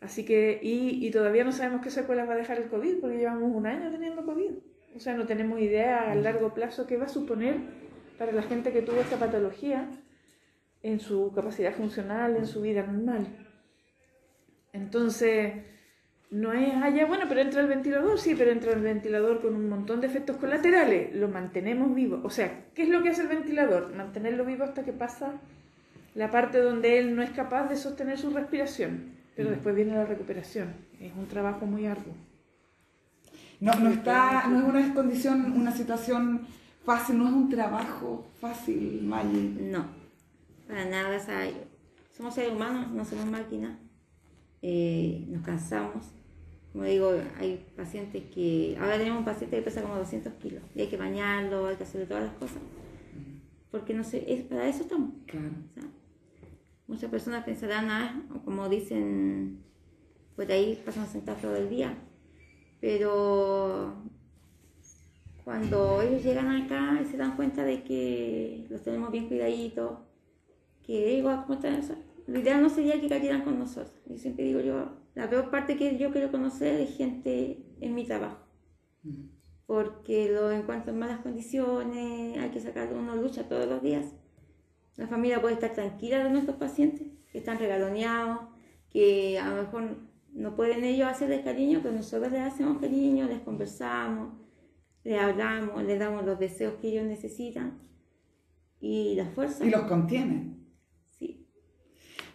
Así 0.00 0.24
que, 0.24 0.58
y, 0.62 1.06
y 1.06 1.10
todavía 1.10 1.44
no 1.44 1.52
sabemos 1.52 1.80
qué 1.82 1.90
secuelas 1.90 2.28
va 2.28 2.34
a 2.34 2.36
dejar 2.36 2.58
el 2.58 2.68
COVID, 2.68 3.00
porque 3.00 3.18
llevamos 3.18 3.54
un 3.54 3.66
año 3.66 3.90
teniendo 3.90 4.24
COVID. 4.24 4.50
O 4.96 5.00
sea, 5.00 5.14
no 5.14 5.26
tenemos 5.26 5.60
idea 5.60 6.10
a 6.10 6.14
largo 6.14 6.52
plazo 6.52 6.86
qué 6.86 6.96
va 6.96 7.04
a 7.04 7.08
suponer 7.08 7.81
para 8.22 8.30
la 8.30 8.42
gente 8.44 8.72
que 8.72 8.82
tuvo 8.82 9.00
esta 9.00 9.16
patología 9.16 9.88
en 10.80 11.00
su 11.00 11.32
capacidad 11.34 11.74
funcional, 11.74 12.36
en 12.36 12.46
su 12.46 12.60
vida 12.60 12.86
normal. 12.86 13.26
Entonces, 14.72 15.54
no 16.30 16.52
es 16.52 16.72
allá, 16.72 17.06
bueno, 17.06 17.24
pero 17.28 17.40
entra 17.40 17.62
el 17.62 17.66
ventilador, 17.66 18.20
sí, 18.20 18.36
pero 18.38 18.52
entra 18.52 18.74
el 18.74 18.80
ventilador 18.80 19.42
con 19.42 19.56
un 19.56 19.68
montón 19.68 20.00
de 20.00 20.06
efectos 20.06 20.36
colaterales, 20.36 21.12
lo 21.16 21.26
mantenemos 21.26 21.92
vivo. 21.96 22.20
O 22.22 22.30
sea, 22.30 22.66
¿qué 22.74 22.84
es 22.84 22.90
lo 22.90 23.02
que 23.02 23.08
hace 23.08 23.22
el 23.22 23.28
ventilador? 23.28 23.92
Mantenerlo 23.92 24.44
vivo 24.44 24.62
hasta 24.62 24.84
que 24.84 24.92
pasa 24.92 25.40
la 26.14 26.30
parte 26.30 26.58
donde 26.58 27.00
él 27.00 27.16
no 27.16 27.24
es 27.24 27.30
capaz 27.30 27.68
de 27.68 27.74
sostener 27.74 28.18
su 28.18 28.30
respiración, 28.30 29.16
pero 29.34 29.50
después 29.50 29.74
viene 29.74 29.96
la 29.96 30.04
recuperación. 30.04 30.68
Es 31.00 31.12
un 31.18 31.26
trabajo 31.26 31.66
muy 31.66 31.86
arduo. 31.86 32.14
No, 33.58 33.74
no 33.80 33.90
está, 33.90 34.46
no 34.46 34.58
es 34.60 34.64
una 34.64 34.94
condición, 34.94 35.54
una 35.56 35.72
situación 35.72 36.46
fácil, 36.84 37.18
no 37.18 37.28
es 37.28 37.34
un 37.34 37.48
trabajo 37.48 38.26
fácil, 38.40 39.02
Maggie. 39.02 39.56
No, 39.60 39.86
para 40.66 40.84
nada. 40.84 41.18
somos 42.16 42.34
seres 42.34 42.52
humanos, 42.52 42.90
no 42.90 43.04
somos 43.04 43.26
máquinas. 43.26 43.78
Eh, 44.62 45.24
nos 45.28 45.42
cansamos. 45.42 46.06
Como 46.72 46.84
digo, 46.84 47.12
hay 47.38 47.66
pacientes 47.76 48.24
que. 48.34 48.76
Ahora 48.80 48.98
tenemos 48.98 49.18
un 49.18 49.24
paciente 49.24 49.56
que 49.56 49.62
pesa 49.62 49.82
como 49.82 49.96
200 49.96 50.32
kilos 50.34 50.62
y 50.74 50.80
hay 50.82 50.88
que 50.88 50.96
bañarlo, 50.96 51.66
hay 51.66 51.76
que 51.76 51.84
hacerle 51.84 52.06
todas 52.06 52.24
las 52.24 52.34
cosas. 52.34 52.62
Porque 53.70 53.94
no 53.94 54.04
sé, 54.04 54.24
es, 54.32 54.44
para 54.44 54.68
eso 54.68 54.82
estamos. 54.82 55.10
muchas 56.86 57.10
personas 57.10 57.44
pensarán, 57.44 57.90
ah, 57.90 58.22
como 58.44 58.68
dicen, 58.68 59.62
pues 60.36 60.48
ahí 60.50 60.82
pasan 60.84 61.06
sentados 61.06 61.42
todo 61.42 61.56
el 61.56 61.68
día 61.68 61.96
pero 62.82 63.94
cuando 65.44 66.02
ellos 66.02 66.22
llegan 66.22 66.48
acá 66.50 67.00
y 67.02 67.04
se 67.06 67.16
dan 67.16 67.36
cuenta 67.36 67.64
de 67.64 67.82
que 67.82 68.66
los 68.70 68.82
tenemos 68.82 69.10
bien 69.10 69.28
cuidaditos, 69.28 69.98
que 70.82 71.14
igual 71.14 71.42
como 71.42 71.54
están 71.54 71.80
lo 72.26 72.38
ideal 72.38 72.62
no 72.62 72.68
sería 72.68 73.00
que 73.00 73.08
cayeran 73.08 73.42
con 73.42 73.58
nosotros. 73.58 74.00
Yo 74.06 74.16
siempre 74.16 74.44
digo 74.44 74.60
yo, 74.60 74.92
la 75.14 75.28
peor 75.28 75.50
parte 75.50 75.76
que 75.76 75.98
yo 75.98 76.12
quiero 76.12 76.30
conocer 76.30 76.80
es 76.80 76.96
gente 76.96 77.64
en 77.80 77.94
mi 77.94 78.04
trabajo. 78.04 78.38
Porque 79.66 80.30
lo 80.30 80.50
encuentro 80.52 80.92
en 80.92 80.98
malas 80.98 81.20
condiciones, 81.20 82.38
hay 82.38 82.50
que 82.50 82.60
sacar 82.60 82.92
uno 82.92 83.16
lucha 83.16 83.48
todos 83.48 83.66
los 83.66 83.82
días. 83.82 84.14
La 84.96 85.08
familia 85.08 85.40
puede 85.40 85.54
estar 85.54 85.72
tranquila 85.72 86.22
de 86.22 86.30
nuestros 86.30 86.56
pacientes, 86.56 87.08
que 87.32 87.38
están 87.38 87.58
regaloneados, 87.58 88.38
que 88.90 89.38
a 89.38 89.48
lo 89.50 89.62
mejor 89.62 89.96
no 90.32 90.54
pueden 90.54 90.84
ellos 90.84 91.08
hacerles 91.08 91.42
cariño, 91.42 91.80
pero 91.82 91.94
nosotros 91.94 92.30
les 92.30 92.42
hacemos 92.42 92.78
cariño, 92.78 93.26
les 93.26 93.40
conversamos, 93.40 94.41
les 95.04 95.18
hablamos, 95.18 95.82
les 95.84 95.98
damos 95.98 96.24
los 96.24 96.38
deseos 96.38 96.74
que 96.80 96.88
ellos 96.88 97.04
necesitan 97.04 97.80
y 98.80 99.14
las 99.14 99.32
fuerzas. 99.34 99.66
Y 99.66 99.70
los 99.70 99.82
contienen. 99.82 100.66
Sí. 101.18 101.46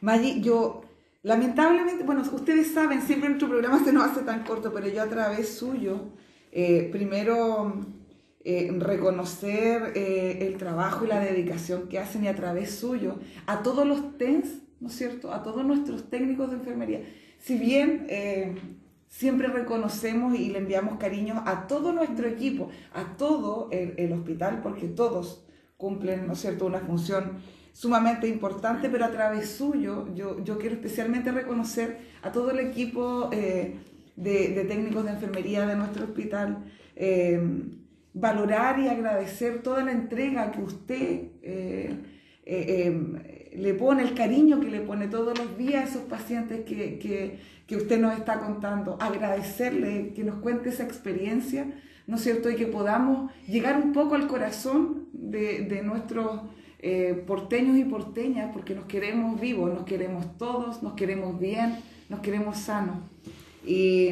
Maggi, 0.01 0.41
yo 0.41 0.81
lamentablemente, 1.23 2.03
bueno, 2.03 2.21
ustedes 2.21 2.71
saben, 2.71 3.01
siempre 3.01 3.29
nuestro 3.29 3.49
programa 3.49 3.79
se 3.83 3.93
nos 3.93 4.03
hace 4.03 4.21
tan 4.21 4.43
corto, 4.43 4.73
pero 4.73 4.87
yo 4.87 5.01
a 5.01 5.07
través 5.07 5.49
suyo, 5.49 6.09
eh, 6.51 6.89
primero 6.91 7.85
eh, 8.43 8.71
reconocer 8.79 9.93
eh, 9.95 10.39
el 10.47 10.57
trabajo 10.57 11.05
y 11.05 11.07
la 11.07 11.19
dedicación 11.19 11.87
que 11.87 11.99
hacen 11.99 12.23
y 12.23 12.27
a 12.27 12.35
través 12.35 12.71
suyo, 12.71 13.19
a 13.45 13.63
todos 13.63 13.85
los 13.85 14.17
TENS, 14.17 14.61
¿no 14.79 14.87
es 14.87 14.95
cierto? 14.95 15.33
A 15.33 15.43
todos 15.43 15.65
nuestros 15.65 16.09
técnicos 16.09 16.51
de 16.51 16.57
enfermería 16.57 17.01
si 17.39 17.57
bien 17.57 18.07
siempre 19.07 19.47
reconocemos 19.47 20.37
y 20.37 20.49
le 20.49 20.59
enviamos 20.59 20.97
cariño 20.97 21.43
a 21.45 21.67
todo 21.67 21.93
nuestro 21.93 22.27
equipo, 22.27 22.69
a 22.93 23.17
todo 23.17 23.69
el, 23.71 24.11
hospital, 24.13 24.61
porque 24.61 24.87
todos 24.87 25.45
cumplen, 25.77 26.27
¿no 26.27 26.33
es 26.33 26.39
cierto?, 26.39 26.65
una 26.65 26.79
función 26.79 27.39
sumamente 27.73 28.27
importante, 28.27 28.89
pero 28.89 29.05
a 29.05 29.11
través 29.11 29.49
suyo 29.49 30.07
yo, 30.15 30.43
yo 30.43 30.57
quiero 30.57 30.75
especialmente 30.75 31.31
reconocer 31.31 31.99
a 32.23 32.31
todo 32.31 32.51
el 32.51 32.59
equipo 32.59 33.29
eh, 33.31 33.75
de, 34.15 34.65
técnicos 34.67 35.05
de 35.05 35.11
enfermería 35.11 35.65
de 35.67 35.75
nuestro 35.75 36.05
hospital, 36.05 36.65
eh, 36.95 37.39
valorar 38.13 38.79
y 38.79 38.87
agradecer 38.87 39.61
toda 39.61 39.83
la 39.83 39.91
entrega 39.91 40.51
que 40.51 40.61
usted 40.61 41.21
le 42.47 43.73
pone, 43.73 44.03
el 44.03 44.13
cariño 44.13 44.59
que 44.59 44.69
le 44.69 44.81
pone 44.81 45.07
todos 45.07 45.37
los 45.37 45.57
días 45.57 45.83
a 45.83 45.87
esos 45.89 46.03
pacientes 46.03 46.61
que, 46.65 47.39
usted 47.75 47.99
nos 47.99 48.17
está 48.17 48.39
contando, 48.39 48.97
agradecerle 49.01 50.13
que 50.13 50.23
nos 50.23 50.39
cuente 50.39 50.69
esa 50.69 50.83
experiencia, 50.83 51.67
¿no 52.05 52.15
es 52.15 52.23
cierto? 52.23 52.49
Y 52.49 52.55
que 52.55 52.67
podamos 52.67 53.31
llegar 53.47 53.75
un 53.81 53.91
poco 53.91 54.15
al 54.15 54.27
corazón 54.27 55.07
de, 55.11 55.81
nuestros 55.83 56.41
eh, 56.79 57.23
porteños 57.27 57.77
y 57.77 57.83
porteñas, 57.83 58.51
porque 58.53 58.75
nos 58.75 58.85
queremos 58.85 59.39
vivos, 59.41 59.73
nos 59.73 59.83
queremos 59.83 60.37
todos, 60.37 60.81
nos 60.83 60.93
queremos 60.93 61.39
bien, 61.39 61.79
nos 62.09 62.21
queremos 62.21 62.57
sanos. 62.57 62.97
Y, 63.65 64.09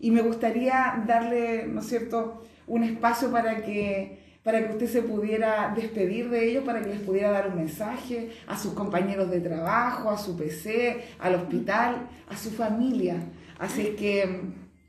y 0.00 0.10
me 0.10 0.22
gustaría 0.22 1.04
darle, 1.06 1.66
¿no 1.66 1.80
es 1.80 1.86
cierto?, 1.86 2.42
un 2.66 2.84
espacio 2.84 3.30
para 3.30 3.62
que 3.62 4.21
para 4.42 4.66
que 4.66 4.72
usted 4.72 4.88
se 4.88 5.02
pudiera 5.02 5.72
despedir 5.74 6.28
de 6.28 6.50
ellos, 6.50 6.64
para 6.64 6.82
que 6.82 6.88
les 6.88 7.00
pudiera 7.00 7.30
dar 7.30 7.48
un 7.48 7.56
mensaje 7.56 8.30
a 8.46 8.58
sus 8.58 8.74
compañeros 8.74 9.30
de 9.30 9.40
trabajo, 9.40 10.10
a 10.10 10.18
su 10.18 10.36
PC, 10.36 11.02
al 11.20 11.36
hospital, 11.36 12.08
a 12.28 12.36
su 12.36 12.50
familia. 12.50 13.16
Así 13.58 13.94
que 13.96 14.40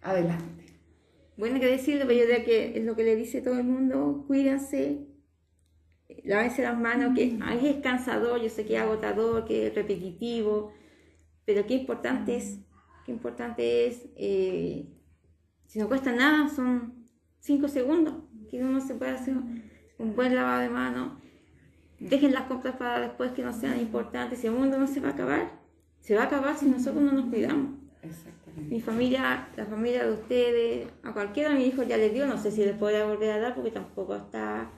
adelante. 0.02 0.66
Bueno, 1.38 1.60
que 1.60 1.68
decirlo, 1.68 2.06
pero 2.08 2.20
yo 2.20 2.26
diría 2.26 2.44
que 2.44 2.78
es 2.78 2.84
lo 2.84 2.96
que 2.96 3.04
le 3.04 3.16
dice 3.16 3.42
todo 3.42 3.58
el 3.58 3.64
mundo, 3.64 4.24
cuídense, 4.28 5.08
lávense 6.24 6.64
las 6.64 6.80
manos, 6.80 7.16
que 7.16 7.24
es 7.24 7.76
cansador, 7.82 8.42
yo 8.42 8.50
sé 8.50 8.66
que 8.66 8.76
es 8.76 8.82
agotador, 8.82 9.46
que 9.46 9.68
es 9.68 9.76
repetitivo, 9.76 10.74
pero 11.46 11.66
qué 11.66 11.76
importante 11.76 12.36
es, 12.36 12.60
qué 13.06 13.12
importante 13.12 13.88
es, 13.88 14.08
eh, 14.16 14.88
si 15.68 15.80
no 15.80 15.88
cuesta 15.88 16.12
nada, 16.12 16.50
son 16.50 17.08
cinco 17.40 17.68
segundos 17.68 18.16
que 18.58 18.64
uno 18.64 18.80
se 18.80 18.94
puede 18.94 19.12
hacer 19.12 19.34
un 19.98 20.16
buen 20.16 20.36
lavado 20.36 20.62
de 20.62 20.70
manos. 20.70 21.14
Dejen 22.00 22.34
las 22.34 22.44
compras 22.44 22.76
para 22.76 23.00
después 23.00 23.32
que 23.32 23.42
no 23.44 23.52
sean 23.52 23.80
importantes. 23.80 24.40
Si 24.40 24.48
el 24.48 24.54
mundo 24.54 24.78
no 24.78 24.86
se 24.86 25.00
va 25.00 25.10
a 25.10 25.12
acabar, 25.14 25.60
se 26.00 26.16
va 26.16 26.24
a 26.24 26.26
acabar 26.26 26.56
si 26.56 26.68
nosotros 26.68 27.04
no 27.04 27.14
nos 27.14 27.26
cuidamos. 27.32 27.72
Mi 28.70 28.80
familia, 28.80 29.48
la 29.58 29.66
familia 29.66 30.06
de 30.06 30.14
ustedes, 30.14 30.88
a 31.02 31.14
cualquiera 31.14 31.50
de 31.50 31.56
mis 31.56 31.74
hijos 31.74 31.88
ya 31.88 31.98
les 31.98 32.14
dio, 32.14 32.28
no 32.28 32.38
sé 32.38 32.52
si 32.52 32.64
les 32.64 32.76
podría 32.76 33.06
volver 33.06 33.32
a 33.32 33.40
dar 33.40 33.56
porque 33.56 33.72
tampoco 33.72 34.16
está. 34.16 34.70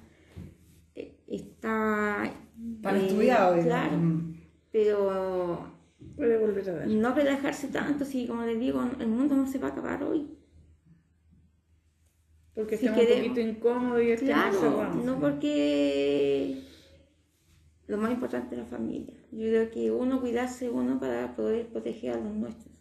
Eh, 0.96 1.18
está. 1.28 2.32
Para 2.82 2.98
eh, 2.98 3.08
estudiado, 3.08 3.62
Claro. 3.62 3.98
Pero. 4.72 5.76
Puede 6.16 6.38
volver 6.38 6.70
a 6.70 6.74
dar. 6.76 6.88
No 6.88 7.14
relajarse 7.14 7.68
tanto, 7.68 8.06
si 8.06 8.26
como 8.26 8.44
les 8.44 8.58
digo, 8.58 8.82
el 9.00 9.08
mundo 9.08 9.36
no 9.36 9.48
se 9.48 9.60
va 9.60 9.68
a 9.68 9.72
acabar 9.72 10.02
hoy. 10.04 10.30
Porque 12.56 12.78
si 12.78 12.88
un 12.88 12.96
poquito 12.96 13.42
incómodo 13.42 14.02
y 14.02 14.16
claro, 14.16 14.94
no 15.04 15.20
porque 15.20 16.64
lo 17.88 17.98
más 17.98 18.12
importante 18.12 18.56
es 18.56 18.62
la 18.62 18.68
familia. 18.68 19.14
Yo 19.32 19.48
creo 19.50 19.70
que 19.70 19.92
uno 19.92 20.22
cuidarse 20.22 20.70
uno 20.70 20.98
para 20.98 21.36
poder 21.36 21.68
proteger 21.68 22.14
a 22.14 22.18
los 22.18 22.34
nuestros. 22.34 22.74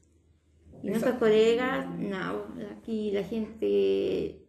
Y 0.82 0.90
nuestros 0.90 1.16
colegas, 1.16 1.88
no, 1.98 2.44
aquí 2.78 3.10
la 3.10 3.24
gente, 3.24 4.46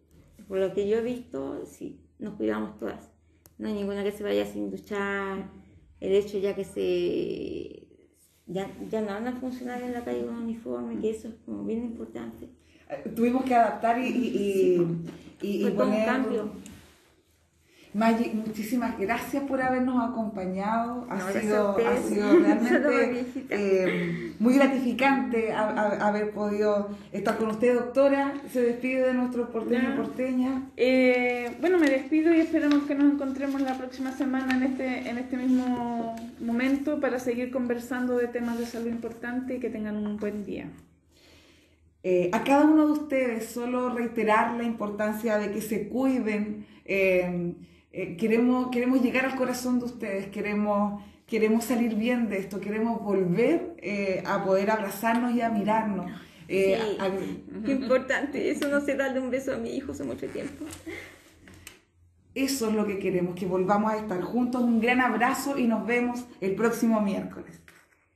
por 0.48 0.60
lo 0.60 0.74
que 0.74 0.88
yo 0.88 0.98
he 0.98 1.02
visto, 1.02 1.66
sí, 1.66 2.02
nos 2.20 2.36
cuidamos 2.36 2.78
todas. 2.78 3.12
No 3.58 3.68
hay 3.68 3.74
ninguna 3.74 4.04
que 4.04 4.12
se 4.12 4.24
vaya 4.24 4.46
sin 4.46 4.70
duchar. 4.70 5.50
El 6.00 6.12
hecho 6.12 6.38
ya 6.38 6.54
que 6.54 6.66
se 6.66 7.88
ya, 8.46 8.70
ya 8.92 9.02
no 9.02 9.08
van 9.08 9.28
a 9.28 9.40
funcionar 9.40 9.82
en 9.82 9.94
la 9.94 10.04
calle 10.04 10.26
con 10.26 10.36
uniforme, 10.36 11.00
que 11.00 11.10
eso 11.10 11.30
es 11.30 11.36
como 11.46 11.64
bien 11.64 11.84
importante 11.84 12.50
tuvimos 13.16 13.44
que 13.46 13.56
adaptar 13.56 14.00
y, 14.00 14.08
y, 14.08 15.08
y, 15.42 15.70
poner... 15.72 16.06
cambio. 16.06 16.52
Maggie, 17.96 18.34
muchísimas 18.34 19.00
gracias 19.00 19.42
por 19.44 19.62
habernos 19.62 20.10
acompañado. 20.10 21.08
Ha, 21.10 21.32
sido, 21.32 21.78
ha 21.78 21.98
sido 21.98 22.40
realmente 22.42 23.26
eh, 23.50 24.34
muy 24.38 24.56
gratificante 24.56 25.54
haber 25.54 26.32
podido 26.32 26.90
estar 27.14 27.38
con 27.38 27.52
usted, 27.52 27.74
doctora. 27.74 28.34
Se 28.52 28.62
despide 28.62 29.02
de 29.08 29.14
nuestros 29.14 29.48
porteños 29.48 29.94
y 29.94 29.96
porteñas. 29.98 30.64
Eh, 30.76 31.56
bueno, 31.62 31.78
me 31.78 31.90
despido 31.90 32.34
y 32.34 32.42
esperamos 32.42 32.84
que 32.84 32.96
nos 32.96 33.14
encontremos 33.14 33.62
la 33.62 33.78
próxima 33.78 34.12
semana 34.12 34.58
en 34.58 34.64
este, 34.64 35.10
en 35.10 35.18
este 35.18 35.38
mismo 35.38 36.18
momento 36.42 37.00
para 37.00 37.18
seguir 37.18 37.50
conversando 37.50 38.18
de 38.18 38.28
temas 38.28 38.60
de 38.60 38.66
salud 38.66 38.88
importantes 38.88 39.56
y 39.56 39.62
que 39.62 39.70
tengan 39.70 39.96
un 39.96 40.18
buen 40.18 40.44
día. 40.44 40.68
Eh, 42.08 42.30
a 42.34 42.44
cada 42.44 42.66
uno 42.66 42.86
de 42.86 42.92
ustedes, 42.92 43.48
solo 43.48 43.90
reiterar 43.90 44.56
la 44.58 44.64
importancia 44.64 45.40
de 45.40 45.52
que 45.52 45.60
se 45.60 45.90
cuiden. 45.90 46.68
Eh, 46.86 47.56
queremos, 48.20 48.70
queremos 48.72 49.02
llegar 49.02 49.26
al 49.26 49.36
corazón 49.36 49.80
de 49.80 49.86
ustedes, 49.86 50.28
queremos, 50.28 51.02
queremos 51.26 51.66
salir 51.66 51.96
bien 51.96 52.30
de 52.30 52.38
esto, 52.38 52.62
queremos 52.62 53.02
volver 53.02 53.74
eh, 53.78 54.22
a 54.24 54.44
poder 54.44 54.70
abrazarnos 54.70 55.34
y 55.34 55.42
a 55.42 55.50
mirarnos. 55.50 56.12
Eh, 56.48 56.78
Qué 57.66 57.72
importante, 57.72 58.52
eso 58.52 58.68
no 58.68 58.82
se 58.82 58.94
darle 58.96 59.20
un 59.20 59.32
beso 59.32 59.56
a 59.56 59.58
mi 59.58 59.76
hijo 59.76 59.94
hace 59.94 60.04
mucho 60.04 60.28
tiempo. 60.28 60.64
Eso 62.36 62.70
es 62.70 62.76
lo 62.76 62.86
que 62.86 63.00
queremos, 63.00 63.34
que 63.34 63.48
volvamos 63.48 63.94
a 63.94 63.98
estar 63.98 64.22
juntos. 64.22 64.62
Un 64.62 64.80
gran 64.80 65.02
abrazo 65.02 65.58
y 65.58 65.66
nos 65.66 65.88
vemos 65.88 66.24
el 66.40 66.54
próximo 66.54 67.02
miércoles. 67.02 67.65